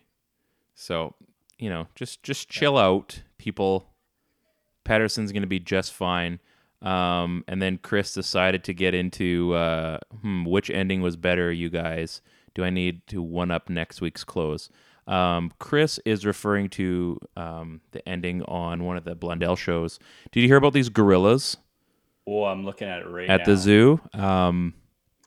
[0.76, 1.16] So,
[1.58, 3.88] you know, just just chill out, people.
[4.84, 6.42] Pettersson's going to be just fine.
[6.82, 11.70] Um, and then Chris decided to get into uh, hmm, which ending was better, you
[11.70, 12.22] guys.
[12.54, 14.70] Do I need to one up next week's close?
[15.08, 19.98] Um, Chris is referring to um, the ending on one of the Blundell shows.
[20.32, 21.56] Did you hear about these gorillas
[22.28, 23.46] Oh, I'm looking at it right at now.
[23.46, 24.02] the zoo?
[24.14, 24.74] Um,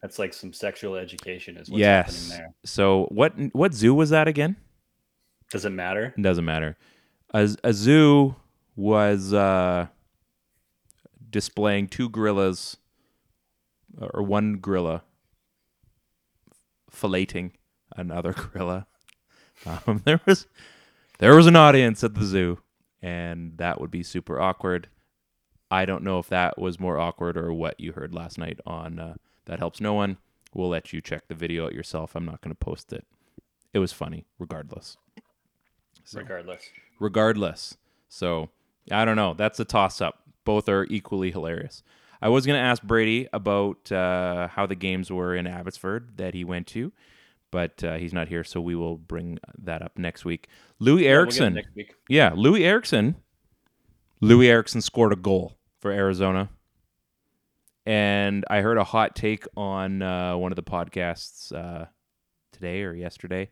[0.01, 2.29] That's like some sexual education is what's yes.
[2.29, 2.55] happening there.
[2.65, 4.57] So what what zoo was that again?
[5.51, 6.15] Does it matter?
[6.17, 6.77] It doesn't matter.
[7.33, 8.37] A, a zoo
[8.77, 9.89] was uh,
[11.31, 12.77] displaying two gorillas,
[14.01, 15.03] or one gorilla,
[16.91, 17.53] filleting
[17.97, 18.87] another gorilla.
[19.67, 20.47] Um, there was
[21.19, 22.59] there was an audience at the zoo,
[23.03, 24.89] and that would be super awkward.
[25.75, 28.99] I don't know if that was more awkward or what you heard last night on
[28.99, 29.15] uh,
[29.47, 30.19] that helps no one.
[30.55, 32.15] We'll let you check the video out yourself.
[32.15, 33.05] I'm not going to post it.
[33.73, 34.97] It was funny, regardless
[36.05, 36.63] So- Regardless.
[37.01, 37.77] regardless.
[38.09, 38.51] So
[38.91, 39.35] I don't know.
[39.35, 40.21] That's a toss up.
[40.45, 41.83] Both are equally hilarious.
[42.23, 46.35] I was going to ask Brady about uh, how the games were in Abbotsford that
[46.35, 46.93] he went to,
[47.51, 50.49] but uh, he's not here, so we will bring that up next week.
[50.81, 51.55] Loui Yeah, we'll Eriksson.
[51.55, 51.95] next week.
[52.09, 53.17] Yeah, Loui Eriksson.
[54.23, 56.49] Loui Eriksson scored a goal for Arizona.
[57.85, 61.89] And I heard a hot take on uh, one of the podcasts uh,
[62.53, 63.51] today or yesterday.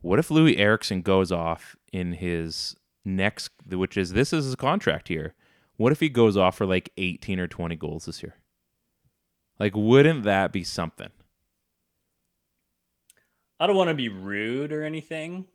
[0.00, 5.08] What if Loui Eriksson goes off in his next, which is this is his contract
[5.08, 5.34] here?
[5.76, 8.36] What if he goes off for like 18 or 20 goals this year?
[9.58, 11.10] Like, wouldn't that be something?
[13.58, 15.46] I don't want to be rude or anything.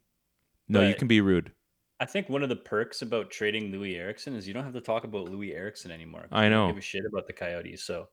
[0.67, 1.53] No, you can be rude.
[1.99, 4.81] I think one of the perks about trading Loui Eriksson is you don't have to
[4.81, 6.27] talk about Loui Eriksson anymore.
[6.31, 6.67] I know.
[6.67, 7.83] Give a shit about the Coyotes.
[7.83, 8.07] So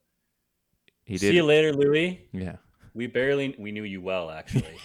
[1.05, 1.20] He did.
[1.20, 2.20] see you later, Loui.
[2.32, 2.57] Yeah.
[2.95, 4.76] We barely we knew you well actually.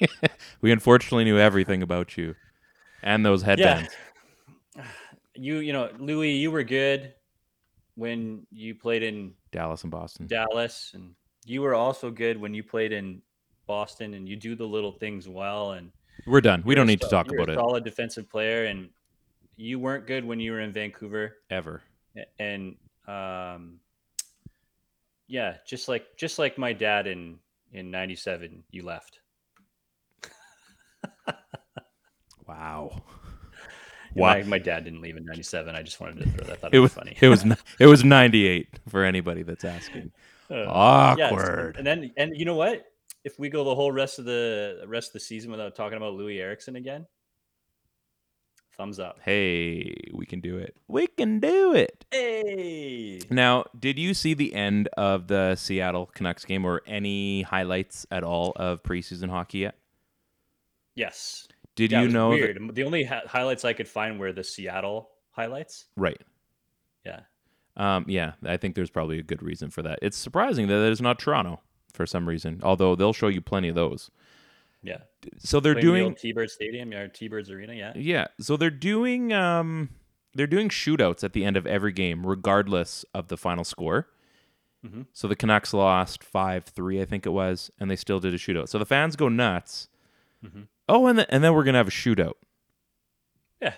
[0.60, 2.34] we unfortunately knew everything about you
[3.02, 3.90] and those headbands.
[5.34, 7.12] you you know Loui, you were good
[7.96, 10.26] when you played in Dallas and Boston.
[10.26, 13.20] Dallas, and you were also good when you played in
[13.66, 15.72] Boston, and you do the little things well.
[15.72, 15.90] And
[16.26, 16.62] We're done.
[16.64, 18.90] We you're don't need to talk about a it Solid defensive player, and
[19.56, 21.36] you weren't good when you were in Vancouver.
[21.50, 21.82] ever.
[22.38, 22.76] and
[23.08, 23.78] um
[25.28, 27.38] yeah just like just like my dad in
[27.72, 29.20] in 97 you left
[32.46, 33.02] Wow.
[34.14, 36.78] my, my dad didn't leave in 97 i just wanted to throw that thought It
[36.78, 37.44] it was funny it was
[37.80, 40.10] it was 98 for anybody that's asking.
[40.50, 40.54] Uh,
[41.18, 41.76] yeah, Awkward.
[41.76, 42.84] and then and you know what
[43.26, 46.14] if we go the whole rest of the rest of the season without talking about
[46.14, 47.06] loui eriksson again
[48.76, 50.76] thumbs up Hey, we can do it.
[50.86, 52.04] We can do it.
[52.10, 58.06] hey Now, did you see the end of the Seattle Canucks game or any highlights
[58.10, 59.76] at all of preseason hockey yet?
[60.94, 64.44] yes Did Yeah, you know that- the only ha- highlights i could find were the
[64.44, 66.20] seattle highlights right.
[67.04, 67.20] yeah
[67.78, 69.98] Um, yeah, I think there's probably a good reason for that.
[70.02, 71.60] It's surprising that it's not Toronto
[71.96, 74.10] for some reason, although they'll show you plenty of those.
[74.82, 74.98] yeah
[75.38, 77.92] So they're Playing doing old T-Bird Stadium, yeah, T-Birds Arena, yeah.
[77.96, 79.90] Yeah, so they're doing um
[80.34, 84.08] they're doing shootouts at the end of every game, regardless of the final score.
[84.86, 85.06] Mhm.
[85.12, 88.38] So the Canucks lost five three, I think it was, and they still did a
[88.38, 88.68] shootout.
[88.68, 89.88] So the fans go nuts.
[90.44, 90.68] Mhm.
[90.88, 92.34] Oh, and the, and then we're gonna have a shootout.
[93.60, 93.74] Yeah.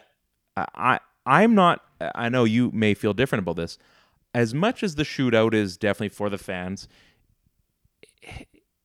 [0.56, 1.84] I, I I'm not.
[2.14, 3.78] I know you may feel different about this.
[4.34, 6.88] As much as the shootout is definitely for the fans,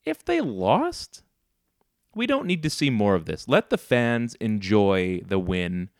[0.04, 1.22] if they lost,
[2.14, 3.48] we don't need to see more of this.
[3.48, 5.90] Let the fans enjoy the win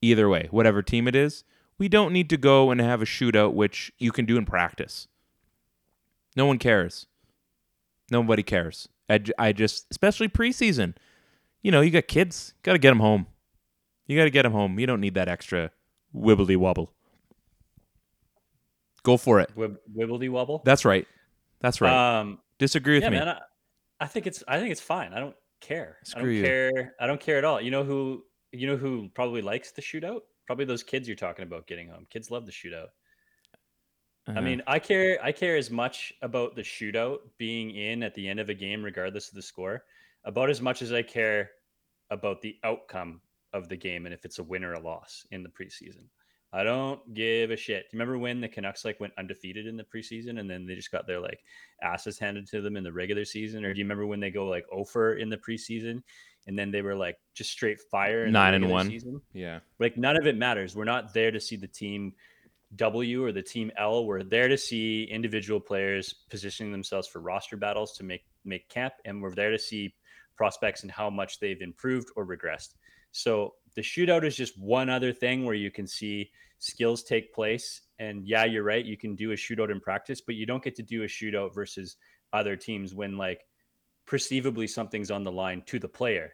[0.00, 1.44] either way, whatever team it is.
[1.78, 5.08] We don't need to go and have a shootout, which you can do in practice.
[6.36, 7.06] No one cares.
[8.10, 8.88] Nobody cares.
[9.08, 10.94] I, I just, especially preseason,
[11.62, 13.26] you know, you got kids, got to get them home.
[14.06, 14.78] You got to get them home.
[14.78, 15.70] You don't need that extra
[16.14, 16.92] wibbly wobble.
[19.02, 19.50] Go for it.
[19.56, 20.62] Wib- Wibbledy wobble.
[20.64, 21.06] That's right.
[21.60, 22.20] That's right.
[22.20, 23.18] Um, Disagree with yeah, me.
[23.18, 23.28] man.
[23.28, 23.40] I,
[24.00, 25.12] I think it's I think it's fine.
[25.12, 25.96] I don't care.
[26.04, 26.42] Screw I don't you.
[26.44, 26.94] care.
[27.00, 27.60] I don't care at all.
[27.60, 28.24] You know who?
[28.52, 30.20] You know who probably likes the shootout?
[30.46, 32.06] Probably those kids you're talking about getting home.
[32.08, 32.88] Kids love the shootout.
[34.28, 34.40] I Uh-huh.
[34.42, 35.18] mean, I care.
[35.22, 38.82] I care as much about the shootout being in at the end of a game,
[38.84, 39.84] regardless of the score,
[40.24, 41.50] about as much as I care
[42.10, 43.20] about the outcome
[43.52, 46.04] of the game and if it's a win or a loss in the preseason.
[46.52, 47.84] I don't give a shit.
[47.90, 50.74] Do you remember when the Canucks like went undefeated in the preseason and then they
[50.74, 51.40] just got their like
[51.82, 53.64] asses handed to them in the regular season?
[53.64, 56.02] Or do you remember when they go like oh over in the preseason
[56.46, 58.88] and then they were like just straight fire in the Nine and one.
[58.88, 59.22] season?
[59.32, 59.60] yeah.
[59.78, 60.76] Like none of it matters.
[60.76, 62.12] We're not there to see the team
[62.76, 64.04] W or the team L.
[64.06, 68.94] We're there to see individual players positioning themselves for roster battles to make make camp,
[69.04, 69.94] and we're there to see
[70.36, 72.74] prospects and how much they've improved or regressed.
[73.12, 77.82] So the shootout is just one other thing where you can see skills take place
[77.98, 78.84] And yeah, you're right.
[78.84, 81.54] You can do a shootout in practice, but you don't get to do a shootout
[81.54, 81.96] versus
[82.32, 83.40] other teams when like
[84.06, 86.32] perceivably something's on the line to the player.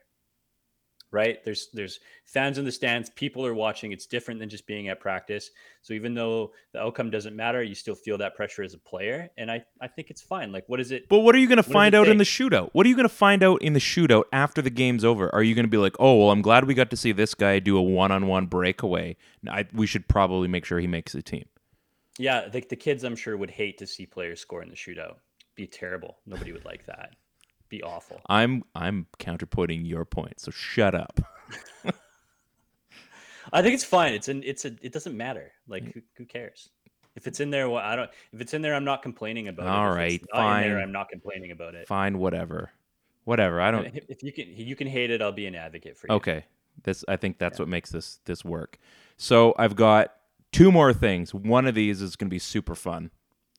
[1.11, 1.43] Right?
[1.43, 3.93] There's there's fans in the stands, people are watching.
[3.93, 5.51] It's different than just being at practice.
[5.81, 9.31] So even though the outcome doesn't matter, you still feel that pressure as a player.
[9.39, 10.53] And I, I think it's fine.
[10.53, 11.09] Like what is it?
[11.09, 12.71] But what are you going to find out in the shootout?
[12.73, 15.35] What are you going to find out in the shootout after the game's over?
[15.35, 17.35] Are you going to be like, "Oh, well, I'm glad we got to see this
[17.35, 19.17] guy do a one-on-one breakaway.
[19.49, 21.47] I, we should probably make sure he makes the team."
[22.19, 25.17] Yeah, the, the kids I'm sure would hate to see players score in the shootout.
[25.55, 26.19] Be terrible.
[26.27, 27.15] Nobody would like that.
[27.69, 28.21] Be awful.
[28.29, 30.41] I'm I'm counterpointing your point.
[30.41, 31.21] So shut up.
[33.53, 34.15] I think it's fine.
[34.15, 35.53] It's an it's a it doesn't matter.
[35.67, 35.95] Like mm.
[35.95, 36.71] who, who cares?
[37.15, 38.11] If it's in there, well, I don't.
[38.33, 39.91] If it's in there, I'm not complaining about All it.
[39.91, 40.77] If right, in there, fine.
[40.77, 41.89] I'm not complaining about it.
[41.89, 42.71] Fine, whatever.
[43.25, 43.61] Whatever.
[43.61, 46.07] I don't If, if you can you can hate it, I'll be an advocate for
[46.09, 46.15] you.
[46.15, 46.45] Okay.
[46.85, 48.79] This I think that's what makes this this work.
[49.17, 50.15] So I've got
[50.53, 51.35] two more things.
[51.35, 53.11] One of these is going to be super fun.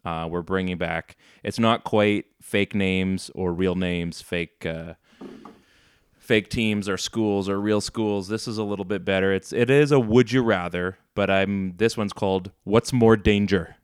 [0.05, 1.17] Uh, we're bringing back.
[1.43, 4.93] It's not quite fake names or real names, fake uh,
[6.17, 8.27] fake teams or schools or real schools.
[8.27, 9.33] This is a little bit better.
[9.33, 13.75] It's it is a would you rather, but I'm this one's called what's more danger.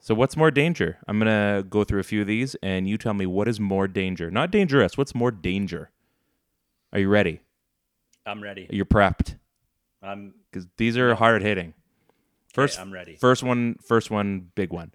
[0.00, 0.98] So what's more danger?
[1.06, 3.86] I'm gonna go through a few of these, and you tell me what is more
[3.86, 4.30] danger.
[4.30, 4.98] Not dangerous.
[4.98, 5.90] What's more danger?
[6.92, 7.40] Are you ready?
[8.26, 8.66] I'm ready.
[8.70, 9.36] You're prepped
[10.02, 11.74] I'm because these are hard hitting.
[12.52, 13.16] First, I'm ready.
[13.16, 14.92] First one, first one, big one.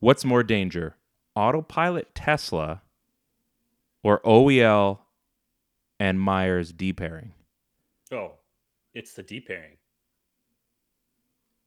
[0.00, 0.96] What's more danger,
[1.34, 2.82] autopilot Tesla
[4.02, 4.98] or OEL
[6.00, 7.32] and Myers D pairing?
[8.10, 8.32] Oh,
[8.94, 9.76] it's the D pairing.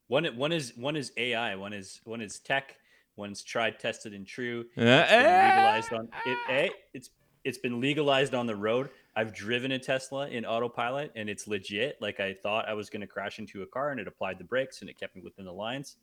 [0.08, 1.56] One one is one is AI.
[1.56, 2.78] One is one is tech.
[3.16, 4.66] One's tried, tested, and true.
[4.76, 6.72] It's legalized on it.
[6.94, 7.10] It's
[7.44, 8.90] it's been legalized on the road.
[9.18, 11.98] I've driven a Tesla in autopilot, and it's legit.
[12.00, 14.44] Like I thought I was going to crash into a car, and it applied the
[14.44, 15.98] brakes, and it kept me within the lines.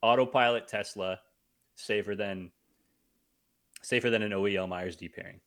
[0.00, 1.20] Autopilot Tesla,
[1.74, 2.50] safer than
[3.82, 5.40] safer than an OEL Myers D pairing.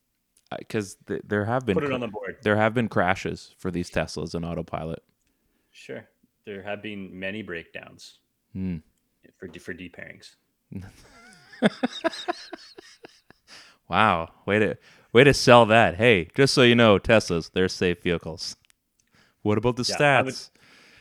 [0.56, 2.36] Because th- there have been Put it on the board.
[2.42, 5.02] there have been crashes for these Teslas in autopilot.
[5.72, 6.06] Sure,
[6.44, 8.18] there have been many breakdowns
[8.52, 8.76] Hmm.
[9.36, 10.36] for for D pairings.
[13.88, 14.76] Wow, wait to
[15.12, 15.96] way to sell that.
[15.96, 18.56] Hey, just so you know, Teslas they're safe vehicles.
[19.42, 20.50] What about the Yeah, I would- stats?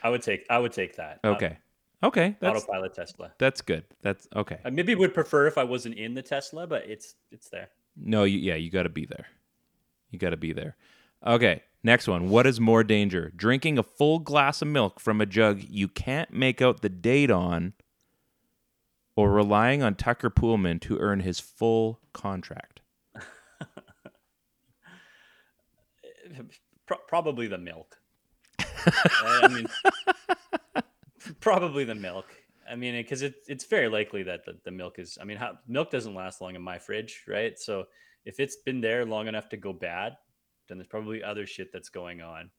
[0.03, 1.19] I would take I would take that.
[1.23, 1.57] Uh, Okay,
[2.03, 3.31] okay, that's autopilot Tesla.
[3.37, 3.83] that's good.
[4.01, 4.57] That's okay.
[4.65, 7.69] I maybe would prefer if I wasn't in the Tesla, but it's it's there.
[7.95, 9.27] No, you, yeah, you got to be there.
[10.09, 10.75] You got to be there.
[11.25, 12.29] Okay, next one.
[12.29, 13.31] What is more danger?
[13.35, 17.29] Drinking a full glass of milk from a jug you can't make out the date
[17.29, 17.73] on,
[19.15, 22.70] or relying on Tucker Poolman to earn his full contract?
[26.91, 27.97] Pro- probably the milk.
[29.23, 29.65] I mean,
[31.39, 32.25] probably the milk.
[32.69, 35.17] I mean, because it, it's very likely that the, the milk is.
[35.21, 37.57] I mean, how, milk doesn't last long in my fridge, right?
[37.57, 37.85] So
[38.25, 40.17] if it's been there long enough to go bad,
[40.67, 42.49] then there's probably other shit that's going on.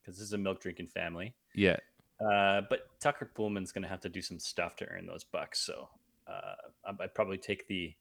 [0.00, 1.34] Because this is a milk drinking family.
[1.52, 1.78] Yeah.
[2.20, 5.58] Uh, but Tucker Poolman's going to have to do some stuff to earn those bucks.
[5.66, 5.88] So
[6.28, 7.94] uh, I'd probably take the,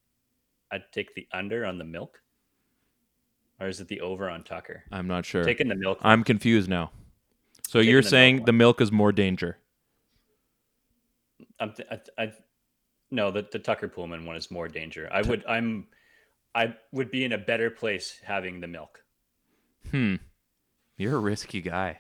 [0.71, 2.21] I'd take the under on the milk,
[3.59, 4.83] or is it the over on Tucker?
[4.91, 5.43] I'm not sure.
[5.43, 5.99] Taking the milk.
[6.01, 6.91] I'm confused now.
[7.67, 8.45] So Taking you're the milk saying one.
[8.45, 9.57] the milk is more danger?
[11.59, 12.31] I'm, th- I, I,
[13.11, 15.09] no, the, the Tucker Poolman one is more danger.
[15.11, 15.87] I would, I'm,
[16.55, 19.03] I would be in a better place having the milk.
[19.91, 20.15] Hmm.
[20.97, 21.99] You're a risky guy.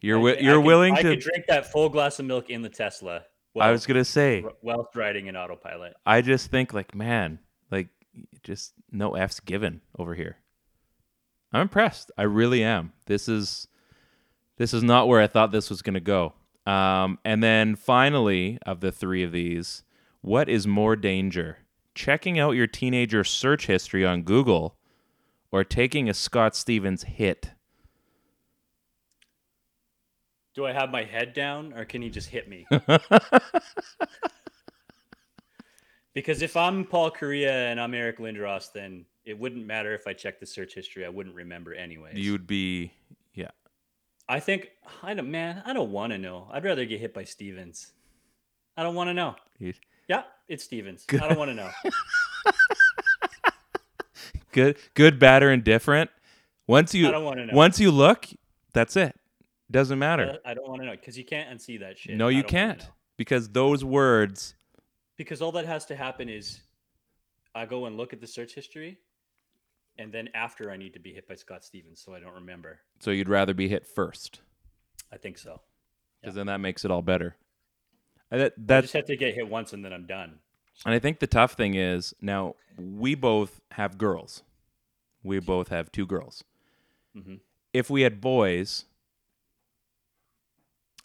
[0.00, 1.10] You're wi- I you're could- willing I to.
[1.10, 3.22] could drink that full glass of milk in the Tesla.
[3.60, 4.42] I was gonna say.
[4.44, 5.94] r- whilst riding in autopilot.
[6.06, 7.40] I just think like, man,
[7.72, 7.88] like
[8.42, 10.38] just no f's given over here.
[11.52, 12.10] I'm impressed.
[12.18, 12.92] I really am.
[13.06, 13.68] This is
[14.56, 16.34] this is not where I thought this was going to go.
[16.66, 19.84] Um, and then finally, of the three of these,
[20.20, 21.58] what is more danger?
[21.94, 24.76] Checking out your teenager search history on Google
[25.50, 27.52] or taking a Scott Stevens hit?
[30.54, 32.66] Do I have my head down, or can he just hit me?
[36.18, 40.12] because if I'm Paul Kariya and I'm Eric Lindros, then it wouldn't matter if I
[40.12, 41.04] checked the search history.
[41.06, 42.10] I wouldn't remember anyway.
[42.14, 42.92] You'd be
[43.34, 43.50] yeah.
[44.28, 44.70] I think
[45.02, 46.48] I don't man, I don't want to know.
[46.52, 47.92] I'd rather get hit by Stevens.
[48.76, 49.36] I don't want to know.
[49.58, 49.74] You-
[50.08, 51.06] Yeah, it's Stevens.
[51.12, 51.70] I don't want to know.
[54.50, 56.10] Good good, bad or indifferent.
[56.66, 57.52] Once you I don't wanna know.
[57.54, 58.26] once you look,
[58.72, 59.14] that's it.
[59.70, 60.38] Doesn't matter.
[60.44, 62.16] I don't want to know because you can't unsee that shit.
[62.16, 62.84] No, you can't.
[63.18, 64.56] Because those words
[65.18, 66.60] Because all that has to happen is
[67.54, 68.98] I go and look at the search history,
[69.98, 72.78] and then after I need to be hit by Scott Stevens, so I don't remember.
[73.00, 74.40] so you'd rather be hit first.
[75.12, 75.60] I think so.
[76.20, 77.36] because then that makes it all better.
[78.30, 80.38] And That, I just have to get hit once and then I'm done.
[80.84, 84.42] And I think the tough thing is now we both have girls.
[85.24, 86.44] We both have two girls.
[87.16, 87.40] Mhm.
[87.72, 88.84] If we had boys,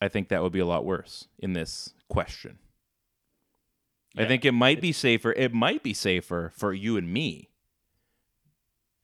[0.01, 2.59] I think that would be a lot worse in this question.
[4.15, 5.31] I think it might be safer.
[5.33, 7.49] It might be safer for you and me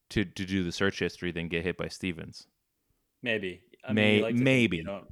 [0.10, 2.46] to to do the search history than get hit by Stevens.
[3.24, 3.62] Maybe.
[3.88, 4.78] I May- you like maybe.
[4.78, 5.06] You don't,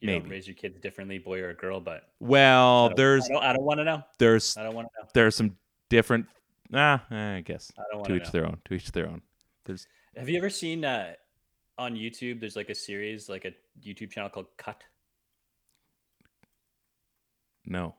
[0.00, 0.20] you Maybe.
[0.20, 3.62] don't raise your kids differently, boy or girl, but Well, I there's I don't, don't
[3.64, 4.02] want to know.
[4.18, 5.08] there's I don't want to know.
[5.14, 5.56] there's some
[5.88, 6.26] different.
[6.72, 8.30] Ah, I guess I don't to each know.
[8.30, 8.58] their own.
[8.64, 9.22] To each their own.
[9.64, 9.86] There's
[10.16, 11.12] Have you ever seen uh,
[11.78, 12.40] on YouTube?
[12.40, 13.52] There's like a series, like a
[13.86, 14.82] YouTube channel called Cut,
[17.66, 17.94] no.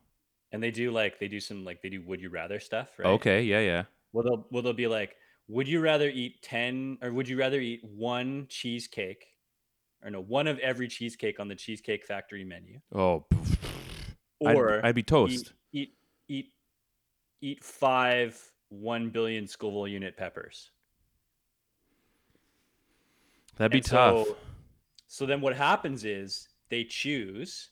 [0.55, 3.07] And they do like they do some like they do Would You Rather stuff, right?
[3.07, 3.83] Okay, yeah, yeah.
[4.13, 5.17] Well, they'll well they'll be like,
[5.49, 9.25] Would you rather eat ten or would you rather eat one cheesecake,
[10.01, 13.25] or no, one of every cheesecake on the Cheesecake Factory menu, Oh,
[14.45, 15.51] I'd- or I'd, be toast.
[15.73, 15.93] eat eat
[16.29, 16.53] eat
[17.41, 20.71] eat five one billion Scoville unit peppers?
[23.57, 24.25] That'd be And tough.
[24.27, 24.37] So,
[25.07, 27.71] so then what happens is they choose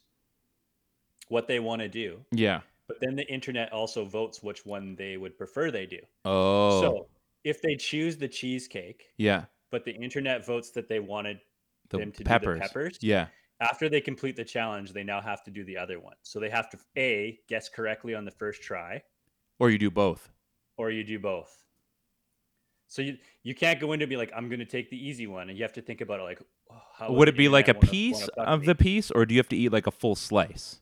[1.30, 2.60] what they want to do, yeah.
[2.88, 6.00] But then the internet also votes which one they would prefer they do.
[6.26, 6.82] Oh.
[6.82, 7.08] So
[7.44, 9.46] if they choose the cheesecake, yeah.
[9.72, 11.40] but the internet votes that they wanted
[11.90, 12.60] The them to do the peppers.
[12.62, 12.98] peppers?
[13.02, 13.28] Yeah.
[13.62, 16.16] after they complete the challenge, they now have to do the other one.
[16.24, 19.02] So they have to A, guess correctly on the first try,
[19.60, 20.30] Or you do both.
[20.78, 21.64] or you do both.
[22.88, 25.58] So you you can't go into be like, I'm gonna take the easy one, and
[25.58, 27.88] you have to think about it like oh, how Would it be like a wanna-
[27.88, 28.66] piece wanna of me?
[28.68, 30.80] the piece, or do you have to eat like a full slice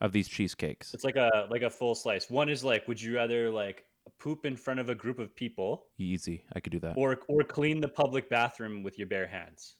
[0.00, 0.94] of these cheesecakes?
[0.94, 2.30] It's like a like a full slice.
[2.30, 3.84] One is like, would you rather like
[4.18, 6.44] poop in front of a group of people Easy.
[6.54, 6.94] I could do that.
[6.96, 9.76] or or clean the public bathroom with your bare hands?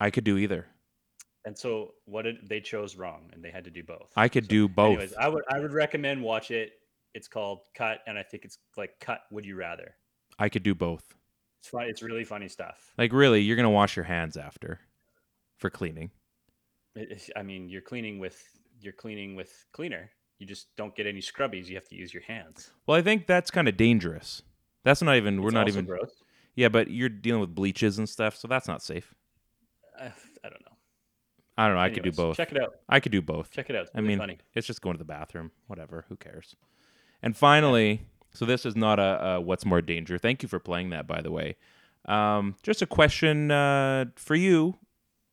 [0.00, 0.66] I could do either.
[1.44, 4.12] And so what did they chose wrong and they had to do both.
[4.16, 4.88] I could So do both.
[4.98, 6.72] Anyways, I would I would recommend watch it.
[7.14, 9.94] It's called Cut and I think it's like Cut Would You Rather.
[10.38, 11.14] I could do both.
[11.60, 12.92] It's fun it's really funny stuff.
[12.96, 14.80] Like really, you're gonna wash your hands after
[15.58, 16.10] for cleaning.
[17.02, 18.42] It's- I mean, you're cleaning with
[18.80, 20.10] you're cleaning with cleaner.
[20.38, 21.66] You just don't get any scrubbies.
[21.66, 22.70] You have to use your hands.
[22.86, 24.42] Well, I think that's kind of dangerous.
[24.84, 25.42] That's not even.
[25.42, 25.84] We're not even.
[25.84, 26.22] gross.
[26.54, 29.14] Yeah, but you're dealing with bleaches and stuff, so that's not safe.
[29.98, 30.10] Uh,
[30.44, 30.76] I don't know.
[31.56, 31.82] I don't know.
[31.82, 32.36] I could do both.
[32.36, 32.76] Check it out.
[32.88, 33.50] I could do both.
[33.50, 33.82] Check it out.
[33.82, 34.38] It's I mean, funny.
[34.54, 35.50] it's just going to the bathroom.
[35.66, 36.04] Whatever.
[36.08, 36.54] Who cares?
[37.20, 40.18] And finally, so this is not a, a what's more danger.
[40.18, 41.56] Thank you for playing that, by the way.
[42.04, 44.76] Um, just a question uh, for you.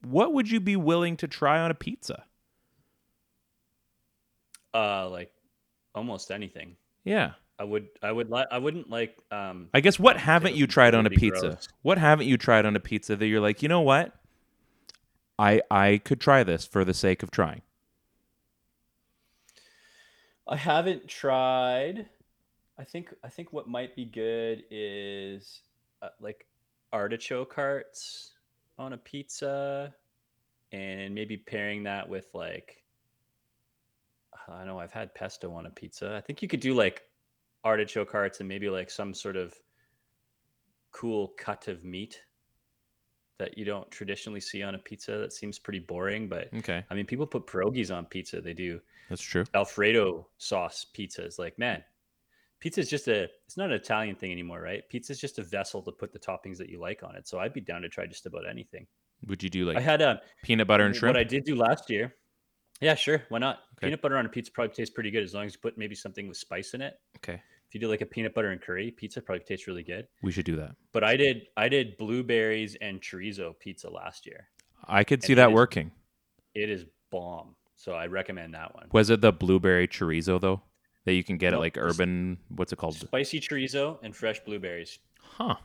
[0.06, 2.26] What would you be willing to try on a pizza?
[4.74, 5.32] Uh, like
[5.94, 6.76] almost anything.
[7.04, 7.32] Yeah.
[7.58, 7.88] I would.
[8.04, 8.48] I would like.
[8.52, 9.16] I wouldn't like.
[9.32, 11.48] Um, I guess what um, haven't you tried on a pizza?
[11.48, 11.68] gross.
[11.84, 14.14] What haven't you tried on a pizza that you're like, you know what?
[15.40, 17.62] I I could try this for the sake of trying.
[20.48, 22.08] I haven't tried.
[22.78, 25.62] I think I think what might be good is
[26.02, 26.46] uh, like
[26.92, 28.35] artichoke hearts
[28.78, 29.94] on a pizza,
[30.72, 32.84] and maybe pairing that with like
[34.48, 34.80] I don't know.
[34.80, 36.16] I've had pesto on a pizza.
[36.16, 37.04] I think you could do like
[37.64, 39.54] artichoke hearts and maybe like some sort of
[40.92, 42.22] cool cut of meat
[43.38, 45.18] that you don't traditionally see on a pizza.
[45.18, 48.40] That seems pretty boring, but Okay, I mean, people put pierogies on pizza.
[48.40, 49.46] They do that's true.
[49.54, 51.38] Alfredo sauce pizzas.
[51.38, 51.84] Like, man,
[52.60, 54.88] pizza is just a, it's not an Italian thing anymore, right?
[54.90, 57.28] Pizza is just a vessel to put the toppings that you like on it.
[57.28, 58.88] So I'd be down to try just about anything.
[59.28, 61.16] Would you do like I had a, peanut butter and shrimp?
[61.16, 62.14] what I did do last year.
[62.82, 63.24] Yeah, sure.
[63.30, 63.60] Why not?
[63.78, 63.88] Okay.
[63.88, 65.96] Peanut butter on a pizza probably tastes pretty good as long as you put maybe
[65.96, 66.96] something with spice in it.
[67.18, 70.08] okay, If you do like a peanut butter and curry pizza, probably tastes really good.
[70.24, 70.76] we should do that.
[70.92, 74.48] But I did, I did blueberries and chorizo pizza last year.
[74.88, 75.92] I could see And it that is- working.
[76.54, 77.56] It is bomb.
[77.78, 78.88] So I recommend that one.
[78.92, 80.62] Was it the blueberry chorizo though
[81.06, 82.38] that you can get at like urban?
[82.50, 82.96] What's it called?
[82.96, 85.00] Spicy chorizo and fresh blueberries.
[85.20, 85.56] Huh.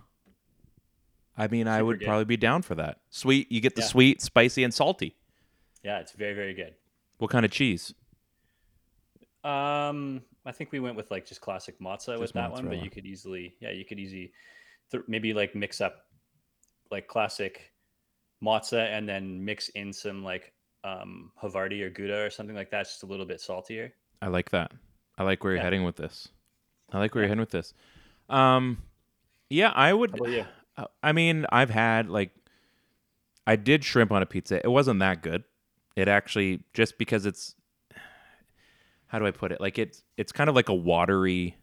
[1.36, 2.06] I mean, I would good.
[2.06, 3.00] probably be down for that.
[3.08, 3.86] Sweet, you get the Yeah.
[3.88, 5.16] sweet, spicy, and salty.
[5.82, 6.74] Yeah, it's very, very good.
[7.18, 7.94] What kind of cheese?
[9.42, 12.82] Um, I think we went with like just classic mozza with Just that one, but
[12.82, 14.32] you could easily, yeah, you could easily
[14.90, 16.06] th- maybe like mix up
[16.90, 17.72] like classic
[18.44, 20.52] mozza and then mix in some like
[20.84, 23.94] um Havarti or Gouda or something like that, just a little bit saltier.
[24.20, 24.72] I like that.
[25.20, 25.64] I like where you're Yeah.
[25.64, 26.28] heading with this.
[26.90, 27.74] I like where you're heading with this.
[28.30, 28.82] Um,
[29.50, 30.12] yeah, I would.
[30.12, 30.46] How about you?
[30.78, 32.30] Uh, I mean, I've had like,
[33.46, 34.64] I did shrimp on a pizza.
[34.64, 35.44] It wasn't that good.
[35.94, 37.54] It actually just because it's,
[39.08, 39.60] how do I put it?
[39.60, 41.56] Like it's it's kind of like a watery,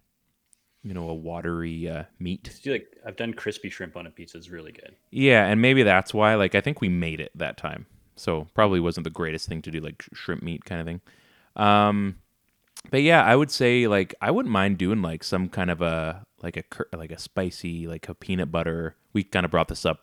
[0.84, 2.60] you know, a watery uh, meat.
[2.62, 4.38] Do like I've done crispy shrimp on a pizza.
[4.38, 4.95] It's really good.
[5.10, 6.36] Yeah, and maybe that's why.
[6.36, 7.88] Like I think we made it that time
[8.18, 11.01] So probably wasn't the greatest thing to do, like shrimp meat kind of thing.
[11.55, 12.18] Um,
[12.90, 16.26] but yeah, I would say like I wouldn't mind doing like some kind of a
[16.42, 16.64] like a
[16.98, 18.96] like a spicy like a peanut butter.
[19.14, 20.02] We kind of brought this up,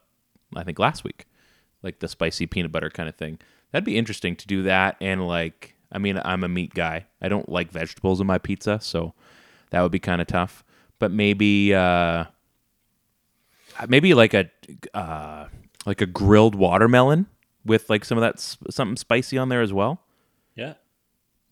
[0.55, 1.27] I think last week,
[1.83, 3.39] like the spicy peanut butter kind of thing.
[3.71, 4.97] That'd be interesting to do that.
[5.01, 7.07] And like, I mean, I'm a meat guy.
[7.21, 9.15] I don't like vegetables in my pizza, so
[9.71, 10.65] that would be kind of tough.
[10.99, 12.25] But maybe uh,
[13.89, 14.49] maybe like a
[14.95, 15.47] uh,
[15.87, 17.27] like a grilled watermelon
[17.65, 20.01] with like some of that s- something spicy on there as well.
[20.55, 20.75] Yeah.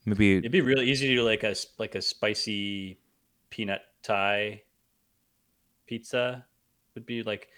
[0.04, 2.98] Maybe It'd be really easy to do like a like a spicy
[3.50, 4.62] peanut Thai
[5.86, 6.44] pizza.
[6.94, 7.48] Would be like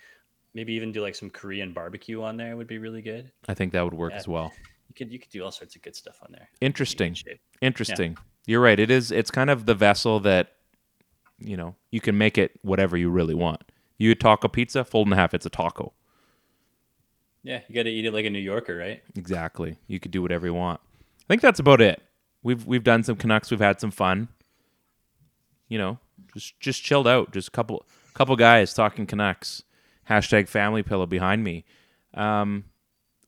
[0.54, 3.30] maybe even do like some Korean barbecue on there would be really good.
[3.48, 4.18] I think that would work Yeah.
[4.18, 4.52] as well.
[4.88, 6.48] You could you could do all sorts of good stuff on there.
[6.60, 7.16] Interesting.
[7.60, 8.16] Interesting.
[8.46, 8.78] You're right.
[8.78, 9.10] It is.
[9.10, 10.52] It's kind of the vessel that
[11.38, 13.62] you know you can make it whatever you really want.
[13.96, 15.34] You taco pizza, fold in half.
[15.34, 15.92] It's a taco.
[17.42, 19.02] Yeah, you got to eat it like a New Yorker, right?
[19.16, 19.76] Exactly.
[19.86, 20.80] You could do whatever you want.
[21.20, 22.02] I think that's about it.
[22.44, 23.50] We've we've done some Canucks.
[23.50, 24.28] We've had some fun.
[25.68, 25.98] You know,
[26.32, 27.32] just just chilled out.
[27.32, 29.64] Just a couple couple guys talking Canucks.
[30.08, 31.64] Hashtag family pillow behind me.
[32.12, 32.64] Um,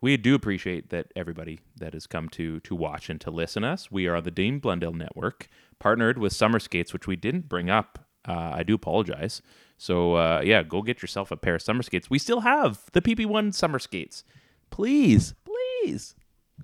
[0.03, 3.91] we do appreciate that everybody that has come to to watch and to listen us.
[3.91, 5.49] We are the Dean Blundell Network,
[5.79, 8.07] partnered with Summer Skates, which we didn't bring up.
[8.29, 9.41] Uh, I do apologize.
[9.79, 12.11] So uh, yeah, go get yourself a pair of summer skates.
[12.11, 14.25] We still have the PP1 summer skates.
[14.71, 16.15] Please, please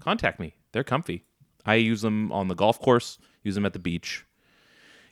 [0.01, 0.55] contact me.
[0.73, 1.25] They're comfy.
[1.65, 3.19] I use them on the golf course.
[3.43, 4.25] Use them at the beach.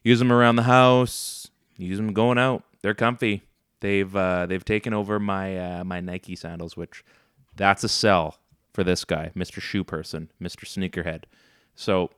[0.03, 1.51] Use them around the house.
[1.77, 2.65] Use them going out.
[2.83, 3.43] They're comfy.
[3.81, 7.05] They've uh, they've taken over my uh, my Nike sandals, which
[7.57, 8.39] that's a sell
[8.73, 9.61] for this guy, Mr.
[9.61, 10.65] Shoe Person, Mr.
[10.65, 11.25] Sneakerhead.
[11.75, 12.11] So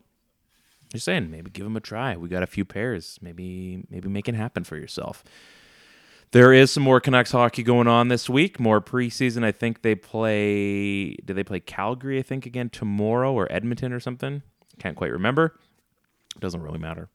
[0.93, 2.17] just saying, maybe give them a try.
[2.17, 3.19] We got a few pairs.
[3.23, 5.25] Maybe maybe make it happen for yourself.
[6.33, 8.59] There is some more Canucks hockey going on this week.
[8.59, 9.45] More preseason.
[9.45, 11.13] I think they play.
[11.17, 12.19] Do they play Calgary?
[12.19, 14.43] I think again tomorrow or Edmonton or something.
[14.79, 15.59] Can't quite remember.
[16.41, 17.11] Doesn't really matter.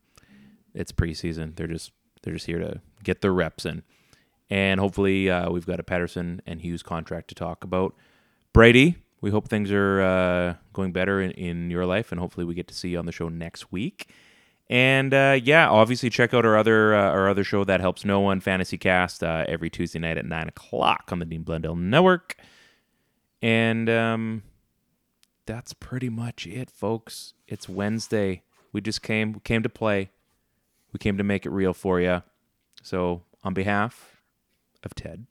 [0.76, 1.55] It's preseason.
[1.55, 1.91] They're just
[2.22, 3.82] they're just here to get their reps in,
[4.51, 7.95] and hopefully uh, we've got a Pettersson and Hughes contract to talk about.
[8.53, 12.53] Brady, we hope things are uh, going better in, in your life, and hopefully we
[12.53, 14.11] get to see you on the show next week.
[14.70, 18.20] And uh, yeah, obviously check out our other uh, our other show that helps no
[18.20, 22.36] one, Fantasy Cast, uh, every Tuesday night at nine o'clock on the Dean Blundell Network.
[23.41, 24.43] And um,
[25.45, 27.34] that's pretty much it, folks.
[27.47, 28.43] It's Wednesday.
[28.74, 30.09] We just came came to play.
[30.91, 32.24] We came to make it real for you.
[32.84, 34.22] So on behalf
[34.84, 35.28] of Ted,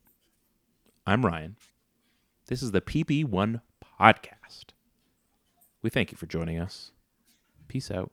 [1.07, 1.57] I'm Ryan.
[2.47, 3.61] This is the PP1
[4.01, 4.66] podcast.
[5.82, 6.93] We thank you for joining us.
[7.68, 8.12] Peace out.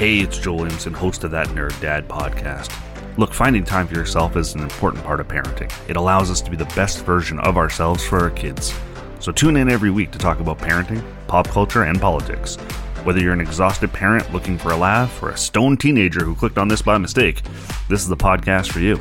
[0.00, 2.72] Hey, it's Joel Williamson, host of that Nerd Dad podcast.
[3.18, 5.70] Look, finding time for yourself is an important part of parenting.
[5.90, 8.74] It allows us to be the best version of ourselves for our kids.
[9.18, 12.56] So tune in every week to talk about parenting, pop culture, and politics.
[13.04, 16.56] Whether you're an exhausted parent looking for a laugh or a stoned teenager who clicked
[16.56, 17.42] on this by mistake,
[17.90, 18.96] this is the podcast for you.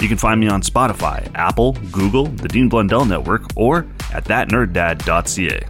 [0.00, 5.69] You can find me on Spotify, Apple, Google, the Dean Blundell Network, or at thatnerddad.ca.